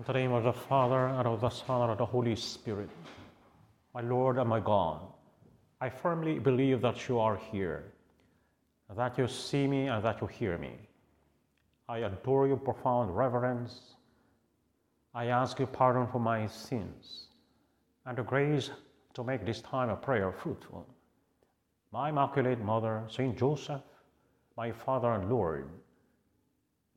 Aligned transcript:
In 0.00 0.06
the 0.06 0.12
name 0.14 0.32
of 0.32 0.44
the 0.44 0.52
Father, 0.54 1.08
and 1.08 1.28
of 1.28 1.42
the 1.42 1.50
Son, 1.50 1.82
and 1.82 1.90
of 1.90 1.98
the 1.98 2.06
Holy 2.06 2.34
Spirit. 2.34 2.88
My 3.92 4.00
Lord 4.00 4.38
and 4.38 4.48
my 4.48 4.58
God, 4.58 5.02
I 5.78 5.90
firmly 5.90 6.38
believe 6.38 6.80
that 6.80 7.06
you 7.06 7.18
are 7.18 7.36
here, 7.36 7.92
that 8.96 9.18
you 9.18 9.28
see 9.28 9.66
me, 9.66 9.88
and 9.88 10.02
that 10.02 10.22
you 10.22 10.26
hear 10.26 10.56
me. 10.56 10.72
I 11.86 11.98
adore 11.98 12.48
you 12.48 12.56
profound 12.56 13.14
reverence. 13.14 13.94
I 15.12 15.26
ask 15.26 15.60
you 15.60 15.66
pardon 15.66 16.06
for 16.06 16.18
my 16.18 16.46
sins 16.46 17.26
and 18.06 18.16
the 18.16 18.22
grace 18.22 18.70
to 19.12 19.22
make 19.22 19.44
this 19.44 19.60
time 19.60 19.90
of 19.90 20.00
prayer 20.00 20.32
fruitful. 20.32 20.86
My 21.92 22.08
Immaculate 22.08 22.64
Mother, 22.64 23.04
Saint 23.10 23.36
Joseph, 23.38 23.82
my 24.56 24.72
Father 24.72 25.12
and 25.12 25.28
Lord, 25.28 25.68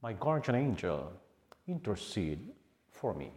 my 0.02 0.14
guardian 0.14 0.56
angel, 0.56 1.12
intercede 1.68 2.53
for 3.04 3.14
me. 3.14 3.34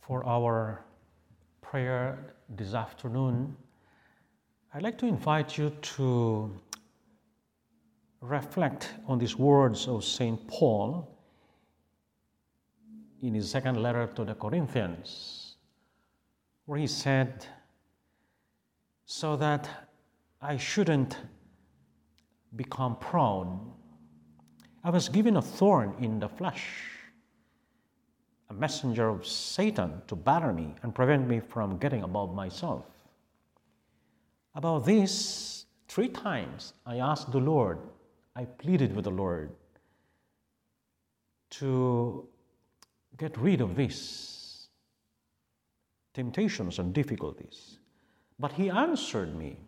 For 0.00 0.26
our 0.26 0.84
prayer 1.62 2.34
this 2.48 2.74
afternoon, 2.74 3.56
I'd 4.74 4.82
like 4.82 4.98
to 4.98 5.06
invite 5.06 5.56
you 5.56 5.70
to 5.94 6.50
reflect 8.20 8.94
on 9.06 9.20
these 9.20 9.36
words 9.36 9.86
of 9.86 10.02
St. 10.02 10.48
Paul 10.48 11.08
in 13.22 13.34
his 13.34 13.48
second 13.48 13.80
letter 13.80 14.08
to 14.16 14.24
the 14.24 14.34
Corinthians, 14.34 15.54
where 16.64 16.80
he 16.80 16.88
said, 16.88 17.46
So 19.04 19.36
that 19.36 19.68
I 20.42 20.56
shouldn't 20.56 21.16
become 22.56 22.96
prone. 22.96 23.72
I 24.82 24.90
was 24.90 25.08
given 25.08 25.36
a 25.36 25.42
thorn 25.42 25.94
in 26.00 26.18
the 26.18 26.28
flesh, 26.28 26.64
a 28.50 28.54
messenger 28.54 29.08
of 29.08 29.26
Satan 29.26 30.02
to 30.06 30.16
batter 30.16 30.52
me 30.52 30.74
and 30.82 30.94
prevent 30.94 31.28
me 31.28 31.40
from 31.40 31.78
getting 31.78 32.02
above 32.02 32.34
myself. 32.34 32.84
About 34.54 34.86
this, 34.86 35.66
three 35.88 36.08
times 36.08 36.72
I 36.86 36.98
asked 36.98 37.32
the 37.32 37.38
Lord, 37.38 37.78
I 38.34 38.44
pleaded 38.44 38.94
with 38.94 39.04
the 39.04 39.10
Lord 39.10 39.50
to 41.50 42.28
get 43.18 43.36
rid 43.38 43.60
of 43.60 43.76
these 43.76 44.68
temptations 46.14 46.78
and 46.78 46.94
difficulties. 46.94 47.78
But 48.38 48.52
He 48.52 48.70
answered 48.70 49.36
me, 49.36 49.58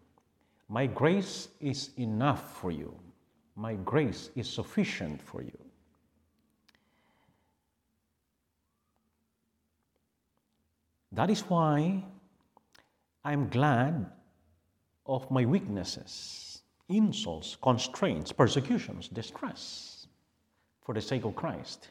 My 0.68 0.86
grace 0.86 1.48
is 1.60 1.90
enough 1.96 2.60
for 2.60 2.70
you. 2.70 2.94
My 3.56 3.74
grace 3.74 4.30
is 4.36 4.48
sufficient 4.48 5.22
for 5.22 5.42
you. 5.42 5.58
That 11.12 11.30
is 11.30 11.40
why 11.40 12.04
I'm 13.24 13.48
glad 13.48 14.06
of 15.06 15.30
my 15.30 15.46
weaknesses, 15.46 16.62
insults, 16.88 17.56
constraints, 17.60 18.30
persecutions, 18.30 19.08
distress 19.08 20.06
for 20.84 20.94
the 20.94 21.00
sake 21.00 21.24
of 21.24 21.34
Christ. 21.34 21.88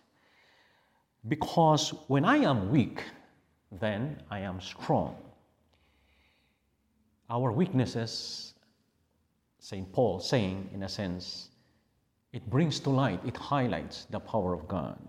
Because 1.28 1.90
when 2.08 2.24
I 2.26 2.38
am 2.38 2.70
weak, 2.70 3.04
then 3.72 4.22
I 4.30 4.40
am 4.40 4.62
strong. 4.62 5.16
Our 7.30 7.52
weaknesses, 7.52 8.54
St. 9.60 9.92
Paul 9.92 10.20
saying, 10.20 10.70
in 10.74 10.84
a 10.84 10.90
sense, 10.90 11.50
it 12.34 12.48
brings 12.50 12.80
to 12.82 12.90
light, 12.90 13.20
it 13.26 13.36
highlights 13.36 14.06
the 14.06 14.20
power 14.20 14.54
of 14.54 14.68
God. 14.68 15.00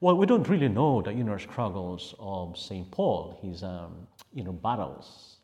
Well, 0.00 0.16
we 0.16 0.26
don't 0.26 0.48
really 0.48 0.68
know 0.68 1.02
the 1.02 1.10
inner 1.10 1.38
struggles 1.38 2.14
of 2.18 2.56
St. 2.56 2.90
Paul, 2.90 3.38
his 3.42 3.62
um, 3.62 4.06
inner 4.34 4.52
battles. 4.52 5.36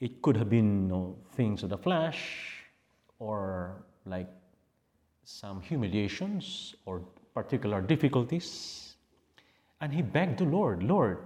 It 0.00 0.22
could 0.22 0.36
have 0.36 0.48
been 0.48 0.84
you 0.84 0.88
know, 0.88 1.16
things 1.32 1.62
of 1.62 1.70
the 1.70 1.78
flesh, 1.78 2.62
or 3.18 3.82
like 4.04 4.28
some 5.24 5.60
humiliations 5.60 6.76
or 6.84 7.02
particular 7.34 7.80
difficulties. 7.80 8.94
And 9.80 9.92
he 9.92 10.02
begged 10.02 10.38
the 10.38 10.44
Lord, 10.44 10.82
Lord, 10.82 11.18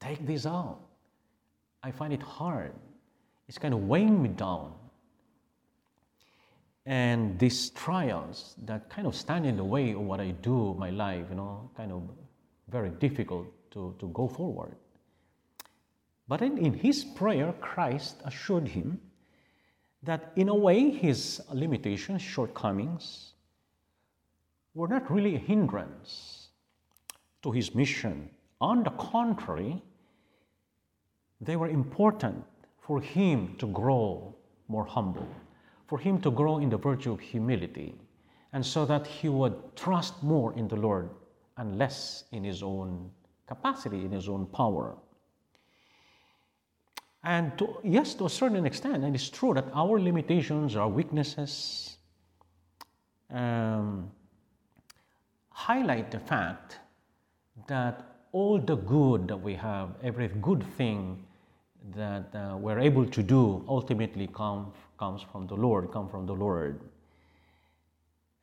take 0.00 0.26
this 0.26 0.46
out. 0.46 0.80
I 1.82 1.90
find 1.90 2.12
it 2.12 2.22
hard. 2.22 2.72
It's 3.50 3.58
kind 3.58 3.74
of 3.74 3.88
weighing 3.88 4.22
me 4.22 4.28
down. 4.28 4.72
And 6.86 7.36
these 7.36 7.70
trials 7.70 8.54
that 8.62 8.88
kind 8.88 9.08
of 9.08 9.16
stand 9.16 9.44
in 9.44 9.56
the 9.56 9.64
way 9.64 9.90
of 9.90 10.02
what 10.02 10.20
I 10.20 10.30
do, 10.30 10.76
my 10.78 10.90
life, 10.90 11.26
you 11.30 11.34
know, 11.34 11.68
kind 11.76 11.90
of 11.90 12.02
very 12.68 12.90
difficult 12.90 13.48
to, 13.72 13.96
to 13.98 14.06
go 14.10 14.28
forward. 14.28 14.76
But 16.28 16.42
in, 16.42 16.58
in 16.58 16.74
his 16.74 17.02
prayer, 17.02 17.52
Christ 17.60 18.22
assured 18.24 18.68
him 18.68 19.00
that 20.04 20.30
in 20.36 20.48
a 20.48 20.54
way 20.54 20.88
his 20.88 21.42
limitations, 21.52 22.22
shortcomings, 22.22 23.32
were 24.74 24.86
not 24.86 25.10
really 25.10 25.34
a 25.34 25.40
hindrance 25.40 26.50
to 27.42 27.50
his 27.50 27.74
mission. 27.74 28.30
On 28.60 28.84
the 28.84 28.90
contrary, 28.90 29.82
they 31.40 31.56
were 31.56 31.68
important 31.68 32.44
for 32.90 33.00
him 33.00 33.54
to 33.56 33.68
grow 33.68 34.34
more 34.66 34.84
humble, 34.84 35.28
for 35.86 35.96
him 35.96 36.20
to 36.20 36.28
grow 36.28 36.58
in 36.58 36.68
the 36.68 36.76
virtue 36.76 37.12
of 37.12 37.20
humility, 37.20 37.94
and 38.52 38.66
so 38.66 38.84
that 38.84 39.06
he 39.06 39.28
would 39.28 39.54
trust 39.76 40.20
more 40.24 40.52
in 40.54 40.66
the 40.66 40.74
Lord 40.74 41.08
and 41.56 41.78
less 41.78 42.24
in 42.32 42.42
his 42.42 42.64
own 42.64 43.08
capacity, 43.46 44.04
in 44.04 44.10
his 44.10 44.28
own 44.28 44.44
power. 44.46 44.96
And 47.22 47.56
to, 47.58 47.76
yes, 47.84 48.14
to 48.14 48.26
a 48.26 48.28
certain 48.28 48.66
extent, 48.66 49.04
and 49.04 49.14
it's 49.14 49.30
true 49.30 49.54
that 49.54 49.66
our 49.72 50.00
limitations, 50.00 50.74
our 50.74 50.88
weaknesses, 50.88 51.96
um, 53.32 54.10
highlight 55.50 56.10
the 56.10 56.18
fact 56.18 56.80
that 57.68 58.04
all 58.32 58.58
the 58.58 58.74
good 58.74 59.28
that 59.28 59.40
we 59.40 59.54
have, 59.54 59.90
every 60.02 60.26
good 60.26 60.64
thing 60.76 61.24
that 61.94 62.34
uh, 62.34 62.56
we're 62.56 62.78
able 62.78 63.06
to 63.06 63.22
do, 63.22 63.64
ultimately 63.68 64.28
come, 64.28 64.72
comes 64.98 65.22
from 65.32 65.46
the 65.46 65.54
Lord, 65.54 65.90
come 65.92 66.08
from 66.08 66.26
the 66.26 66.32
Lord. 66.32 66.80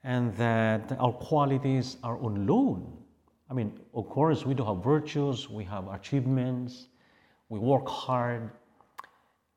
And 0.03 0.35
that 0.37 0.95
our 0.99 1.11
qualities 1.11 1.97
are 2.03 2.17
on 2.19 2.47
loan. 2.47 2.97
I 3.49 3.53
mean, 3.53 3.79
of 3.93 4.09
course, 4.09 4.45
we 4.45 4.53
do 4.53 4.65
have 4.65 4.83
virtues, 4.83 5.49
we 5.49 5.63
have 5.65 5.87
achievements, 5.87 6.87
we 7.49 7.59
work 7.59 7.87
hard, 7.87 8.51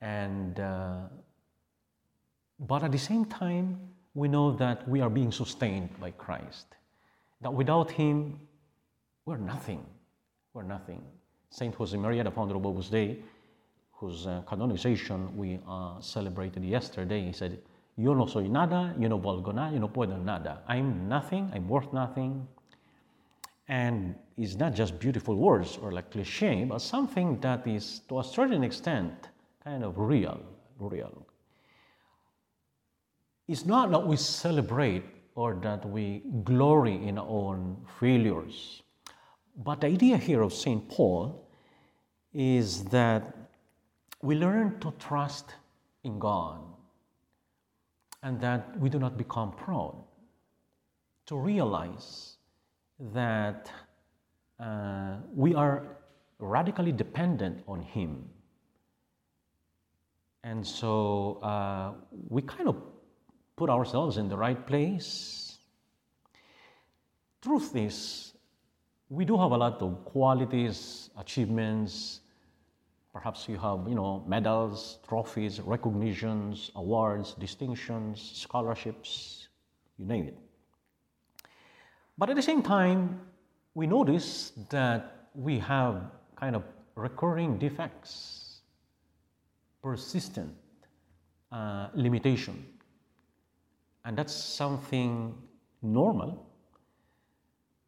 and 0.01 0.59
uh, 0.61 0.99
but 2.61 2.83
at 2.83 2.93
the 2.93 2.99
same 2.99 3.25
time, 3.25 3.79
we 4.15 4.29
know 4.29 4.53
that 4.53 4.89
we 4.89 5.01
are 5.01 5.11
being 5.11 5.33
sustained 5.33 5.89
by 6.01 6.11
Christ. 6.13 6.67
That 7.41 7.53
without 7.53 7.91
Him, 7.91 8.39
we're 9.25 9.39
nothing. 9.39 9.85
We're 10.53 10.63
nothing. 10.63 11.03
Saint 11.51 11.77
Josemaria, 11.77 12.25
the 12.25 12.31
founder 12.31 12.57
of 12.57 12.63
whose 14.00 14.27
uh, 14.27 14.41
canonization 14.49 15.37
we 15.37 15.61
uh, 15.69 16.00
celebrated 16.00 16.65
yesterday, 16.65 17.22
he 17.22 17.33
said, 17.33 17.61
Yo 17.99 18.15
no 18.15 18.25
soy 18.25 18.47
nada, 18.47 18.94
yo 18.99 19.09
no 19.09 19.19
valgo 19.19 19.53
nada, 19.53 19.75
yo 19.75 19.78
no 19.78 19.88
puedo 19.88 20.19
nada. 20.25 20.62
I'm 20.66 21.06
nothing, 21.06 21.50
I'm 21.55 21.69
worth 21.69 21.93
nothing. 21.93 22.49
And 23.69 24.15
it's 24.39 24.55
not 24.55 24.75
just 24.75 24.99
beautiful 24.99 25.37
words 25.37 25.78
or 25.83 25.93
like 25.93 26.10
cliche, 26.10 26.65
but 26.65 26.78
something 26.81 27.39
that 27.41 27.66
is, 27.66 28.00
to 28.09 28.21
a 28.21 28.25
certain 28.25 28.65
extent, 28.65 29.12
kind 29.62 29.84
of 29.84 29.99
real, 29.99 30.41
real. 30.78 31.27
It's 33.47 33.66
not 33.66 33.91
that 33.91 34.07
we 34.07 34.16
celebrate 34.16 35.04
or 35.34 35.54
that 35.63 35.84
we 35.86 36.22
glory 36.42 37.07
in 37.07 37.19
our 37.19 37.28
own 37.28 37.77
failures. 38.01 38.83
But 39.57 39.83
the 39.83 39.89
idea 39.89 40.16
here 40.16 40.41
of 40.41 40.54
St. 40.54 40.89
Paul 40.89 41.47
is 42.33 42.84
that 42.84 43.40
we 44.22 44.34
learn 44.34 44.78
to 44.81 44.93
trust 44.99 45.55
in 46.05 46.19
God 46.19 46.61
and 48.22 48.41
that 48.41 48.78
we 48.78 48.89
do 48.91 48.99
not 48.99 49.17
become 49.17 49.53
proud, 49.53 50.05
to 51.27 51.37
realize 51.37 52.37
that 53.13 53.71
uh, 54.59 55.17
we 55.34 55.55
are 55.55 55.97
radically 56.39 56.93
dependent 56.93 57.63
on 57.67 57.81
Him. 57.81 58.28
And 60.45 60.66
so 60.66 61.39
uh, 61.43 61.93
we 62.28 62.43
kind 62.43 62.69
of 62.69 62.77
put 63.57 63.71
ourselves 63.71 64.16
in 64.16 64.28
the 64.28 64.37
right 64.37 64.66
place. 64.66 65.59
Truth 67.43 67.75
is, 67.77 68.33
we 69.09 69.25
do 69.25 69.37
have 69.39 69.51
a 69.51 69.57
lot 69.57 69.81
of 69.81 70.05
qualities, 70.05 71.11
achievements, 71.16 72.20
Perhaps 73.12 73.48
you 73.48 73.59
have, 73.59 73.89
you 73.89 73.95
know, 73.95 74.24
medals, 74.27 74.98
trophies, 75.07 75.60
recognitions, 75.60 76.71
awards, 76.77 77.34
distinctions, 77.34 78.30
scholarships, 78.34 79.48
you 79.98 80.07
name 80.07 80.28
it. 80.28 80.39
But 82.16 82.30
at 82.30 82.36
the 82.36 82.42
same 82.42 82.62
time, 82.62 83.21
we 83.74 83.86
notice 83.86 84.53
that 84.71 85.28
we 85.34 85.59
have 85.59 86.10
kind 86.36 86.54
of 86.54 86.62
recurring 86.95 87.59
defects, 87.59 88.60
persistent 89.83 90.54
uh, 91.51 91.89
limitation. 91.95 92.65
And 94.04 94.16
that's 94.16 94.34
something 94.34 95.34
normal. 95.83 96.47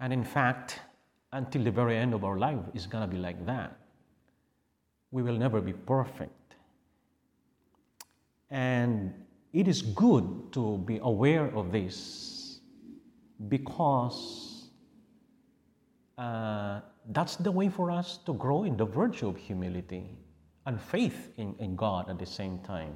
And 0.00 0.12
in 0.12 0.24
fact, 0.24 0.80
until 1.32 1.62
the 1.62 1.70
very 1.70 1.96
end 1.96 2.12
of 2.12 2.24
our 2.24 2.38
life, 2.38 2.58
it's 2.74 2.86
going 2.86 3.08
to 3.08 3.14
be 3.14 3.20
like 3.20 3.46
that. 3.46 3.76
We 5.12 5.22
will 5.22 5.36
never 5.36 5.60
be 5.60 5.72
perfect. 5.72 6.56
And 8.50 9.14
it 9.52 9.68
is 9.68 9.82
good 9.82 10.52
to 10.52 10.78
be 10.78 10.98
aware 11.02 11.46
of 11.54 11.70
this 11.70 12.60
because 13.48 14.68
uh, 16.18 16.80
that's 17.10 17.36
the 17.36 17.50
way 17.50 17.68
for 17.68 17.90
us 17.90 18.18
to 18.26 18.34
grow 18.34 18.64
in 18.64 18.76
the 18.76 18.84
virtue 18.84 19.28
of 19.28 19.36
humility 19.36 20.16
and 20.66 20.80
faith 20.80 21.32
in, 21.36 21.54
in 21.58 21.76
God 21.76 22.08
at 22.08 22.18
the 22.18 22.26
same 22.26 22.58
time. 22.60 22.94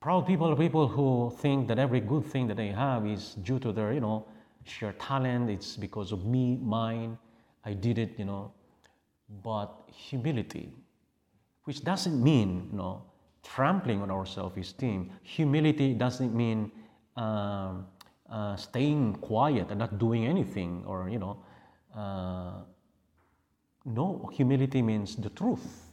Proud 0.00 0.26
people 0.26 0.50
are 0.50 0.56
people 0.56 0.86
who 0.86 1.34
think 1.38 1.68
that 1.68 1.78
every 1.78 2.00
good 2.00 2.24
thing 2.24 2.46
that 2.48 2.56
they 2.56 2.68
have 2.68 3.06
is 3.06 3.34
due 3.42 3.58
to 3.58 3.72
their, 3.72 3.92
you 3.92 4.00
know, 4.00 4.26
sheer 4.64 4.92
talent. 4.92 5.50
It's 5.50 5.76
because 5.76 6.12
of 6.12 6.26
me, 6.26 6.58
mine. 6.58 7.18
I 7.64 7.72
did 7.72 7.98
it, 7.98 8.18
you 8.18 8.24
know. 8.24 8.52
But 9.28 9.72
humility, 9.92 10.72
which 11.64 11.82
doesn't 11.84 12.22
mean, 12.22 12.68
you 12.70 12.78
know, 12.78 13.02
trampling 13.42 14.02
on 14.02 14.10
our 14.10 14.26
self-esteem. 14.26 15.10
Humility 15.22 15.94
doesn't 15.94 16.34
mean 16.34 16.70
um, 17.16 17.86
uh, 18.30 18.56
staying 18.56 19.14
quiet 19.16 19.70
and 19.70 19.78
not 19.78 19.98
doing 19.98 20.26
anything, 20.26 20.84
or 20.86 21.08
you 21.08 21.18
know. 21.18 21.38
Uh, 21.94 22.62
no, 23.84 24.28
humility 24.32 24.82
means 24.82 25.16
the 25.16 25.30
truth, 25.30 25.92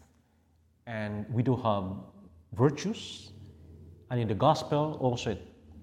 and 0.88 1.26
we 1.30 1.44
do 1.44 1.56
have 1.56 1.84
virtues 2.54 3.34
and 4.14 4.22
in 4.22 4.28
the 4.28 4.36
gospel, 4.36 4.96
also 5.02 5.32
it 5.32 5.42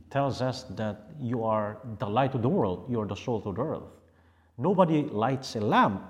tells 0.09 0.41
us 0.41 0.63
that 0.77 1.11
you 1.19 1.43
are 1.43 1.79
the 1.99 2.07
light 2.07 2.33
of 2.37 2.43
the 2.43 2.49
world, 2.49 2.87
you 2.89 3.01
are 3.01 3.07
the 3.07 3.17
salt 3.17 3.45
of 3.45 3.57
the 3.57 3.63
earth. 3.63 3.83
Nobody 4.57 5.03
lights 5.03 5.57
a 5.57 5.61
lamp 5.61 6.01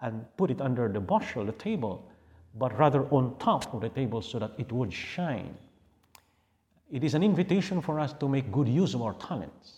and 0.00 0.24
put 0.36 0.50
it 0.50 0.60
under 0.60 0.88
the 0.88 1.00
bushel, 1.00 1.44
the 1.44 1.52
table, 1.52 2.08
but 2.54 2.76
rather 2.78 3.04
on 3.10 3.36
top 3.38 3.72
of 3.74 3.80
the 3.80 3.88
table 3.88 4.22
so 4.22 4.38
that 4.38 4.52
it 4.58 4.70
would 4.72 4.92
shine. 4.92 5.56
It 6.90 7.04
is 7.04 7.14
an 7.14 7.22
invitation 7.22 7.80
for 7.80 8.00
us 8.00 8.12
to 8.14 8.28
make 8.28 8.50
good 8.50 8.68
use 8.68 8.94
of 8.94 9.02
our 9.02 9.14
talents. 9.14 9.72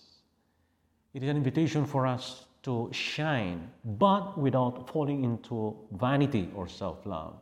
It 1.12 1.22
is 1.22 1.28
an 1.28 1.37
invitation 1.37 1.84
for 1.84 2.06
us 2.06 2.44
to 2.62 2.88
shine, 2.93 3.70
but 3.84 4.38
without 4.38 4.88
falling 4.88 5.25
into 5.25 5.76
vanity 5.93 6.50
or 6.55 6.69
self 6.69 7.05
love, 7.05 7.34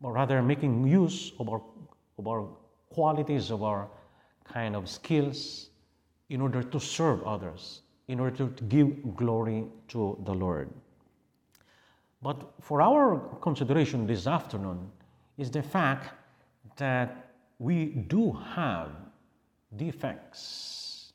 but 0.00 0.10
rather 0.10 0.42
making 0.42 0.86
use 0.86 1.32
of 1.40 1.48
our, 1.48 1.62
of 2.18 2.28
our 2.28 2.46
qualities 2.90 3.50
of 3.50 3.62
our 3.62 3.88
kind 4.44 4.76
of 4.76 4.88
skills 4.88 5.70
in 6.28 6.40
order 6.40 6.62
to 6.62 6.78
serve 6.78 7.22
others, 7.24 7.82
in 8.08 8.20
order 8.20 8.36
to 8.36 8.64
give 8.64 9.16
glory 9.16 9.64
to 9.88 10.16
the 10.24 10.32
Lord. 10.32 10.70
But 12.24 12.38
for 12.60 12.80
our 12.80 13.18
consideration 13.42 14.06
this 14.06 14.26
afternoon 14.26 14.90
is 15.36 15.50
the 15.50 15.62
fact 15.62 16.04
that 16.76 17.08
we 17.58 17.84
do 18.08 18.32
have 18.32 18.90
defects 19.76 21.12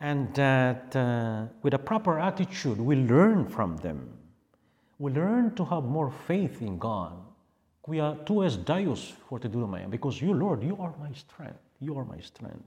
and 0.00 0.34
that 0.34 0.94
uh, 0.96 1.46
with 1.62 1.74
a 1.74 1.78
proper 1.78 2.18
attitude 2.18 2.78
we 2.80 2.96
learn 2.96 3.48
from 3.48 3.76
them. 3.76 4.00
We 4.98 5.12
learn 5.12 5.54
to 5.54 5.64
have 5.64 5.84
more 5.84 6.10
faith 6.10 6.60
in 6.60 6.78
God 6.78 7.12
Quia 7.86 8.16
Kuya 8.16 8.26
tues 8.26 8.56
Deus 8.56 9.14
fortitudo 9.30 9.88
because 9.88 10.20
you, 10.20 10.34
Lord, 10.34 10.64
you 10.64 10.76
are 10.80 10.92
my 10.98 11.12
strength. 11.12 11.60
You 11.78 11.96
are 11.96 12.04
my 12.04 12.18
strength. 12.18 12.64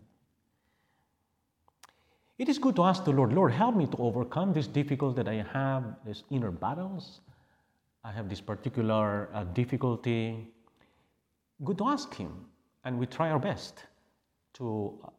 It 2.40 2.48
is 2.48 2.58
good 2.58 2.78
to 2.78 2.84
ask 2.84 3.04
the 3.04 3.12
Lord, 3.12 3.34
Lord, 3.34 3.52
help 3.52 3.76
me 3.76 3.86
to 3.88 3.98
overcome 3.98 4.54
this 4.54 4.66
difficulty 4.66 5.22
that 5.22 5.28
I 5.28 5.46
have, 5.52 5.84
these 6.06 6.24
inner 6.30 6.52
battles. 6.52 7.20
I 8.06 8.14
have 8.14 8.30
this 8.30 8.40
particular 8.40 9.30
uh, 9.34 9.44
difficulty. 9.44 10.48
Good 11.66 11.78
to 11.80 11.90
ask 11.90 12.16
Him, 12.16 12.32
and 12.86 12.98
we 12.98 13.08
try 13.08 13.30
our 13.30 13.40
best 13.40 13.84
to 14.54 14.98
uh, 15.04 15.10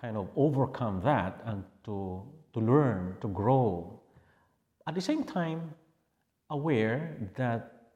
kind 0.00 0.16
of 0.16 0.28
overcome 0.36 1.00
that 1.02 1.40
and 1.44 1.64
to, 1.86 2.22
to 2.52 2.60
learn, 2.60 3.16
to 3.20 3.26
grow. 3.26 4.00
At 4.86 4.94
the 4.94 5.00
same 5.00 5.24
time, 5.24 5.74
aware 6.50 7.16
that 7.34 7.88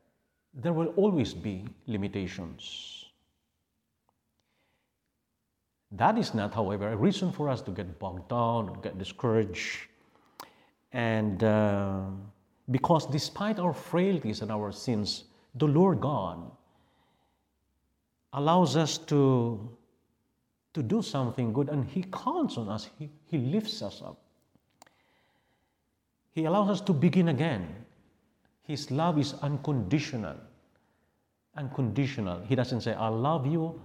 there 0.53 0.73
will 0.73 0.93
always 0.97 1.33
be 1.33 1.65
limitations. 1.87 3.04
That 5.97 6.19
is 6.19 6.35
not, 6.35 6.55
however, 6.55 6.89
a 6.89 6.97
reason 6.97 7.31
for 7.31 7.49
us 7.49 7.63
to 7.63 7.71
get 7.71 7.99
bogged 7.99 8.29
down 8.29 8.81
get 8.83 8.99
discouraged. 8.99 9.87
And 10.93 11.43
uh, 11.43 12.03
because 12.71 13.07
despite 13.07 13.59
our 13.59 13.73
frailties 13.73 14.43
and 14.43 14.51
our 14.51 14.73
sins, 14.73 15.25
the 15.55 15.67
Lord 15.67 16.01
God 16.01 16.51
allows 18.33 18.77
us 18.77 18.99
to, 18.99 19.77
to 20.73 20.83
do 20.83 21.01
something 21.01 21.53
good 21.53 21.69
and 21.69 21.85
He 21.85 22.05
counts 22.05 22.57
on 22.59 22.69
us, 22.69 22.91
He, 22.99 23.09
he 23.27 23.39
lifts 23.39 23.81
us 23.81 24.03
up. 24.05 24.19
He 26.33 26.45
allows 26.47 26.71
us 26.71 26.81
to 26.83 26.93
begin 26.93 27.29
again. 27.29 27.69
His 28.65 28.91
love 28.91 29.19
is 29.19 29.35
unconditional. 29.43 30.37
Unconditional. 31.57 32.41
He 32.47 32.57
doesn't 32.57 32.81
say, 32.81 32.95
I 32.95 33.07
love 33.07 33.47
you, 33.47 33.81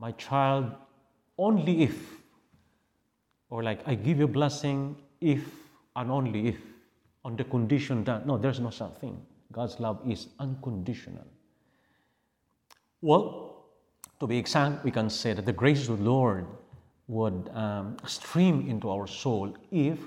my 0.00 0.10
child, 0.12 0.72
only 1.38 1.82
if. 1.82 1.96
Or 3.50 3.62
like, 3.62 3.80
I 3.86 3.94
give 3.94 4.18
you 4.18 4.28
blessing 4.28 4.96
if 5.20 5.44
and 5.94 6.10
only 6.10 6.48
if. 6.48 6.58
On 7.24 7.36
the 7.36 7.44
condition 7.44 8.04
that, 8.04 8.26
no, 8.26 8.38
there's 8.38 8.60
no 8.60 8.70
such 8.70 8.94
thing. 8.94 9.20
God's 9.52 9.80
love 9.80 10.00
is 10.08 10.28
unconditional. 10.38 11.26
Well, 13.00 13.64
to 14.20 14.26
be 14.26 14.38
exact, 14.38 14.84
we 14.84 14.90
can 14.90 15.10
say 15.10 15.32
that 15.32 15.44
the 15.44 15.52
grace 15.52 15.88
of 15.88 15.98
the 15.98 16.04
Lord 16.04 16.46
would 17.08 17.50
um, 17.52 17.96
stream 18.06 18.68
into 18.68 18.90
our 18.90 19.06
soul 19.06 19.56
if 19.70 19.98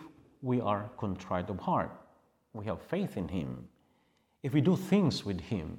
we 0.41 0.61
are 0.61 0.89
contrite 0.97 1.49
of 1.49 1.59
heart. 1.59 1.91
We 2.53 2.65
have 2.65 2.81
faith 2.81 3.17
in 3.17 3.27
Him 3.27 3.67
if 4.43 4.53
we 4.53 4.61
do 4.61 4.75
things 4.75 5.25
with 5.25 5.39
Him, 5.39 5.77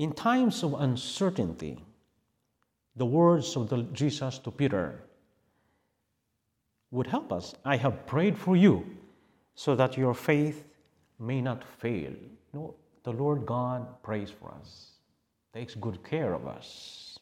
in 0.00 0.14
times 0.14 0.62
of 0.62 0.72
uncertainty, 0.80 1.76
the 2.96 3.04
words 3.04 3.54
of 3.54 3.68
the, 3.68 3.82
Jesus 3.92 4.38
to 4.38 4.50
Peter 4.50 4.98
would 6.90 7.06
help 7.06 7.30
us. 7.30 7.54
I 7.66 7.76
have 7.76 8.06
prayed 8.06 8.38
for 8.38 8.56
you 8.56 8.86
so 9.54 9.76
that 9.76 9.98
your 9.98 10.14
faith 10.14 10.64
may 11.18 11.42
not 11.42 11.62
fail. 11.82 12.14
No, 12.54 12.76
the 13.04 13.12
Lord 13.12 13.44
God 13.44 14.02
prays 14.02 14.30
for 14.30 14.50
us, 14.58 14.92
takes 15.52 15.74
good 15.74 16.02
care 16.02 16.32
of 16.32 16.46
us. 16.46 17.18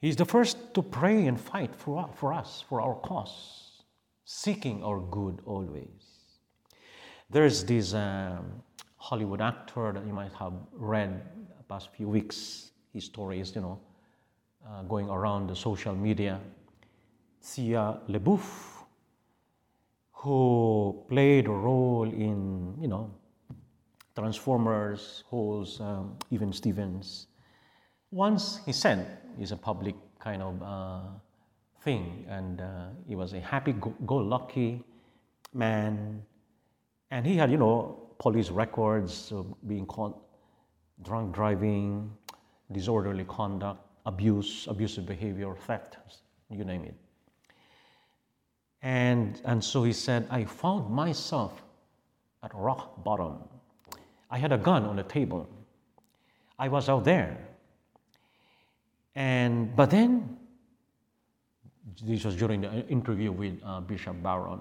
He's 0.00 0.14
the 0.14 0.24
first 0.24 0.74
to 0.74 0.80
pray 0.80 1.26
and 1.26 1.40
fight 1.40 1.74
for, 1.74 2.08
for 2.14 2.32
us, 2.32 2.62
for 2.68 2.80
our 2.80 2.94
cause 2.94 3.82
seeking 4.24 4.84
our 4.84 5.00
good 5.00 5.40
always. 5.44 6.04
There's 7.28 7.64
this 7.64 7.94
um, 7.94 8.62
Hollywood 9.00 9.40
actor 9.40 9.92
that 9.92 10.06
you 10.06 10.12
might 10.12 10.32
have 10.34 10.52
read 10.72 11.22
the 11.56 11.64
past 11.64 11.88
few 11.96 12.08
weeks. 12.08 12.70
His 12.92 13.04
story 13.04 13.40
is, 13.40 13.54
you 13.54 13.62
know, 13.62 13.80
uh, 14.68 14.82
going 14.82 15.08
around 15.08 15.48
the 15.48 15.56
social 15.56 15.94
media. 15.94 16.38
Shia 17.42 17.98
LaBeouf, 18.08 18.84
who 20.12 21.04
played 21.08 21.46
a 21.46 21.50
role 21.50 22.04
in, 22.04 22.76
you 22.80 22.88
know, 22.88 23.10
Transformers, 24.14 25.24
Holes, 25.28 25.80
um, 25.80 26.16
even 26.30 26.52
Stevens. 26.52 27.26
Once 28.10 28.60
he 28.66 28.72
sent 28.72 29.06
he's 29.38 29.52
a 29.52 29.56
public 29.56 29.94
kind 30.18 30.42
of 30.42 30.62
uh, 30.62 31.00
thing. 31.82 32.26
And 32.28 32.60
uh, 32.60 32.88
he 33.06 33.16
was 33.16 33.32
a 33.32 33.40
happy 33.40 33.74
go 34.06 34.16
lucky 34.16 34.84
man. 35.54 36.22
And 37.10 37.26
he 37.26 37.36
had, 37.36 37.50
you 37.50 37.56
know, 37.56 38.09
police 38.20 38.50
records 38.50 39.32
of 39.32 39.46
being 39.66 39.86
caught 39.86 40.14
drunk 41.02 41.34
driving, 41.34 42.12
disorderly 42.70 43.24
conduct, 43.24 43.80
abuse, 44.04 44.66
abusive 44.68 45.06
behavior, 45.06 45.54
theft, 45.66 45.96
you 46.50 46.62
name 46.62 46.84
it. 46.84 46.94
And, 48.82 49.40
and 49.46 49.64
so 49.64 49.82
he 49.82 49.92
said, 49.94 50.26
I 50.30 50.44
found 50.44 50.90
myself 50.90 51.62
at 52.42 52.54
rock 52.54 53.02
bottom. 53.02 53.38
I 54.30 54.38
had 54.38 54.52
a 54.52 54.58
gun 54.58 54.84
on 54.84 54.96
the 54.96 55.02
table. 55.02 55.48
I 56.58 56.68
was 56.68 56.90
out 56.90 57.04
there. 57.04 57.38
And, 59.14 59.74
but 59.74 59.90
then, 59.90 60.36
this 62.04 62.24
was 62.24 62.36
during 62.36 62.60
the 62.60 62.86
interview 62.86 63.32
with 63.32 63.58
uh, 63.64 63.80
Bishop 63.80 64.22
Barron. 64.22 64.60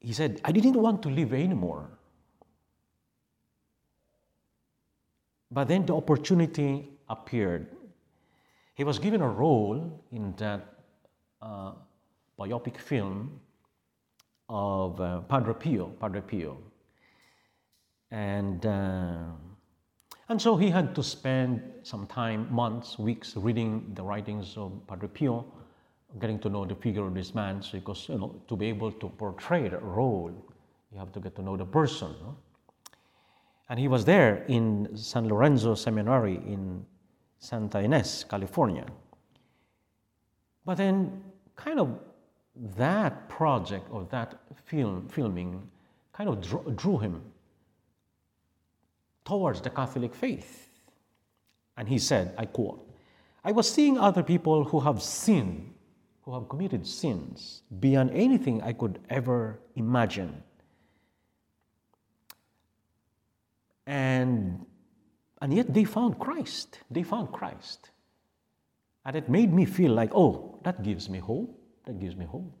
He 0.00 0.12
said, 0.14 0.40
I 0.44 0.52
didn't 0.52 0.74
want 0.74 1.02
to 1.02 1.10
live 1.10 1.34
anymore. 1.34 1.90
But 5.50 5.68
then 5.68 5.84
the 5.84 5.94
opportunity 5.94 6.88
appeared. 7.08 7.66
He 8.74 8.84
was 8.84 8.98
given 8.98 9.20
a 9.20 9.28
role 9.28 10.02
in 10.10 10.34
that 10.36 10.74
uh, 11.42 11.72
biopic 12.38 12.78
film 12.78 13.40
of 14.48 15.00
uh, 15.00 15.20
Padre 15.22 15.54
Pio, 15.54 15.86
Padre 16.00 16.22
Pio. 16.22 16.56
And, 18.10 18.64
uh, 18.64 19.24
and 20.28 20.40
so 20.40 20.56
he 20.56 20.70
had 20.70 20.94
to 20.94 21.02
spend 21.02 21.62
some 21.82 22.06
time, 22.06 22.50
months, 22.50 22.98
weeks, 22.98 23.36
reading 23.36 23.92
the 23.94 24.02
writings 24.02 24.56
of 24.56 24.72
Padre 24.86 25.08
Pio, 25.08 25.44
getting 26.18 26.38
to 26.40 26.48
know 26.48 26.64
the 26.64 26.74
figure 26.74 27.06
of 27.06 27.14
this 27.14 27.34
man, 27.34 27.62
because 27.72 28.08
you 28.08 28.18
know, 28.18 28.34
to 28.48 28.56
be 28.56 28.66
able 28.66 28.92
to 28.92 29.08
portray 29.08 29.68
the 29.68 29.78
role, 29.78 30.32
you 30.92 30.98
have 30.98 31.12
to 31.12 31.20
get 31.20 31.36
to 31.36 31.42
know 31.42 31.56
the 31.56 31.64
person. 31.64 32.14
No? 32.22 32.36
And 33.68 33.78
he 33.78 33.86
was 33.86 34.04
there 34.04 34.44
in 34.48 34.96
San 34.96 35.28
Lorenzo 35.28 35.74
Seminary 35.74 36.34
in 36.34 36.84
Santa 37.38 37.78
Ynez, 37.78 38.24
California. 38.28 38.84
But 40.64 40.76
then, 40.76 41.22
kind 41.56 41.78
of 41.78 41.98
that 42.76 43.28
project 43.28 43.86
or 43.90 44.06
that 44.10 44.40
film 44.64 45.08
filming 45.08 45.62
kind 46.12 46.28
of 46.28 46.40
drew, 46.42 46.72
drew 46.76 46.98
him 46.98 47.22
towards 49.24 49.60
the 49.60 49.70
Catholic 49.70 50.14
faith. 50.14 50.68
And 51.76 51.88
he 51.88 51.98
said, 51.98 52.34
I 52.36 52.46
quote, 52.46 52.86
I 53.44 53.52
was 53.52 53.70
seeing 53.70 53.96
other 53.96 54.22
people 54.22 54.64
who 54.64 54.80
have 54.80 55.00
sinned, 55.00 55.69
who 56.22 56.34
have 56.34 56.48
committed 56.48 56.86
sins 56.86 57.62
beyond 57.80 58.10
anything 58.10 58.62
I 58.62 58.72
could 58.72 58.98
ever 59.08 59.60
imagine. 59.76 60.42
And, 63.86 64.64
and 65.40 65.52
yet 65.52 65.72
they 65.72 65.84
found 65.84 66.18
Christ. 66.18 66.78
They 66.90 67.02
found 67.02 67.32
Christ. 67.32 67.90
And 69.04 69.16
it 69.16 69.28
made 69.28 69.52
me 69.52 69.64
feel 69.64 69.92
like, 69.92 70.10
oh, 70.14 70.60
that 70.64 70.82
gives 70.82 71.08
me 71.08 71.18
hope. 71.18 71.58
That 71.86 71.98
gives 71.98 72.14
me 72.14 72.26
hope. 72.26 72.52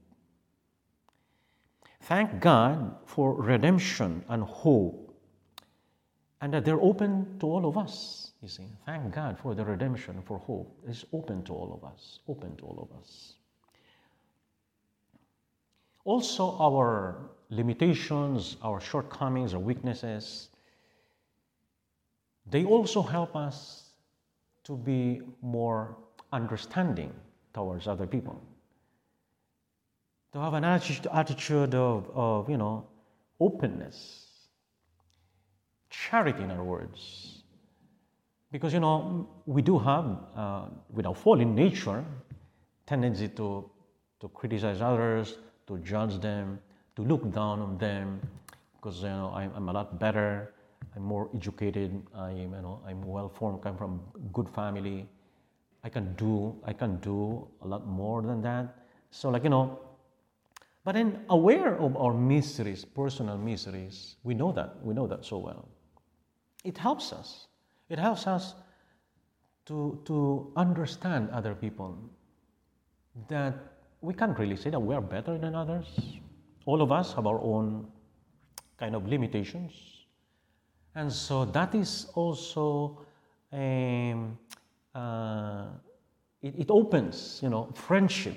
Thank 2.02 2.40
God 2.40 2.96
for 3.04 3.34
redemption 3.34 4.24
and 4.28 4.42
hope, 4.42 5.14
and 6.40 6.52
that 6.54 6.64
they're 6.64 6.80
open 6.80 7.38
to 7.40 7.46
all 7.46 7.66
of 7.66 7.76
us. 7.76 8.32
You 8.40 8.48
see, 8.48 8.66
thank 8.86 9.14
God 9.14 9.38
for 9.38 9.54
the 9.54 9.64
redemption, 9.64 10.22
for 10.22 10.38
hope. 10.38 10.80
It's 10.88 11.04
open 11.12 11.44
to 11.44 11.52
all 11.52 11.74
of 11.74 11.84
us, 11.88 12.20
open 12.26 12.56
to 12.56 12.64
all 12.64 12.88
of 12.90 12.98
us. 12.98 13.34
Also, 16.04 16.56
our 16.58 17.30
limitations, 17.50 18.56
our 18.62 18.80
shortcomings, 18.80 19.54
our 19.54 19.60
weaknesses, 19.60 20.48
they 22.46 22.64
also 22.64 23.02
help 23.02 23.36
us 23.36 23.90
to 24.64 24.76
be 24.76 25.20
more 25.42 25.96
understanding 26.32 27.12
towards 27.52 27.86
other 27.86 28.06
people 28.06 28.40
to 30.32 30.38
have 30.38 30.54
an 30.54 30.64
attitude 30.64 31.74
of, 31.74 32.10
of 32.14 32.48
you 32.48 32.56
know, 32.56 32.86
openness, 33.40 34.26
charity, 35.88 36.42
in 36.42 36.50
other 36.50 36.62
words. 36.62 37.42
Because, 38.52 38.72
you 38.72 38.80
know, 38.80 39.28
we 39.46 39.62
do 39.62 39.78
have, 39.78 40.18
uh, 40.36 40.64
with 40.90 41.06
our 41.06 41.14
fallen 41.14 41.54
nature, 41.54 42.04
tendency 42.86 43.28
to, 43.28 43.70
to 44.20 44.28
criticize 44.28 44.80
others, 44.80 45.38
to 45.70 45.78
judge 45.78 46.20
them, 46.20 46.58
to 46.96 47.02
look 47.02 47.22
down 47.32 47.60
on 47.60 47.78
them, 47.78 48.20
because, 48.76 49.02
you 49.02 49.08
know, 49.08 49.32
I'm, 49.34 49.52
I'm 49.54 49.68
a 49.68 49.72
lot 49.72 49.98
better, 49.98 50.52
I'm 50.96 51.02
more 51.02 51.30
educated, 51.34 52.02
I'm, 52.14 52.36
you 52.36 52.48
know, 52.48 52.80
I'm 52.86 53.02
well 53.02 53.28
formed, 53.28 53.62
come 53.62 53.76
from 53.76 54.00
good 54.32 54.48
family. 54.48 55.08
I 55.84 55.88
can 55.88 56.14
do, 56.14 56.54
I 56.64 56.72
can 56.72 56.96
do 56.96 57.46
a 57.62 57.66
lot 57.66 57.86
more 57.86 58.20
than 58.20 58.42
that. 58.42 58.76
So, 59.10 59.30
like, 59.30 59.44
you 59.44 59.50
know, 59.50 59.78
but 60.84 60.94
then, 60.94 61.24
aware 61.28 61.76
of 61.76 61.96
our 61.96 62.12
miseries, 62.14 62.84
personal 62.84 63.36
miseries, 63.38 64.16
we 64.24 64.34
know 64.34 64.50
that. 64.52 64.82
We 64.82 64.94
know 64.94 65.06
that 65.06 65.24
so 65.24 65.38
well. 65.38 65.68
It 66.64 66.76
helps 66.78 67.12
us. 67.12 67.46
It 67.88 67.98
helps 67.98 68.26
us 68.26 68.54
to, 69.66 70.00
to 70.06 70.52
understand 70.56 71.30
other 71.30 71.54
people. 71.54 71.98
That 73.28 73.54
we 74.00 74.14
can't 74.14 74.38
really 74.38 74.56
say 74.56 74.70
that 74.70 74.80
we 74.80 74.94
are 74.94 75.00
better 75.00 75.36
than 75.36 75.54
others. 75.54 75.86
All 76.64 76.82
of 76.82 76.92
us 76.92 77.12
have 77.14 77.26
our 77.26 77.40
own 77.40 77.86
kind 78.78 78.94
of 78.94 79.06
limitations. 79.06 79.72
And 80.94 81.12
so 81.12 81.44
that 81.44 81.74
is 81.74 82.06
also, 82.14 82.98
um, 83.52 84.38
uh, 84.94 85.66
it, 86.42 86.54
it 86.58 86.70
opens, 86.70 87.40
you 87.42 87.50
know, 87.50 87.68
friendship, 87.74 88.36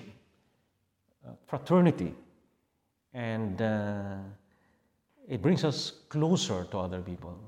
uh, 1.26 1.32
fraternity, 1.48 2.14
and 3.14 3.62
uh, 3.62 4.18
it 5.28 5.42
brings 5.42 5.64
us 5.64 5.94
closer 6.10 6.66
to 6.72 6.78
other 6.78 7.02
people. 7.02 7.40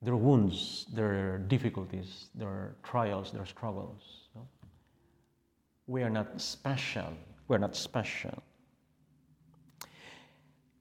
Their 0.00 0.16
wounds, 0.16 0.86
their 0.92 1.38
difficulties, 1.38 2.26
their 2.34 2.74
trials, 2.82 3.30
their 3.30 3.46
struggles. 3.46 4.21
We 5.86 6.02
are 6.02 6.10
not 6.10 6.40
special. 6.40 7.12
We're 7.48 7.58
not 7.58 7.76
special. 7.76 8.42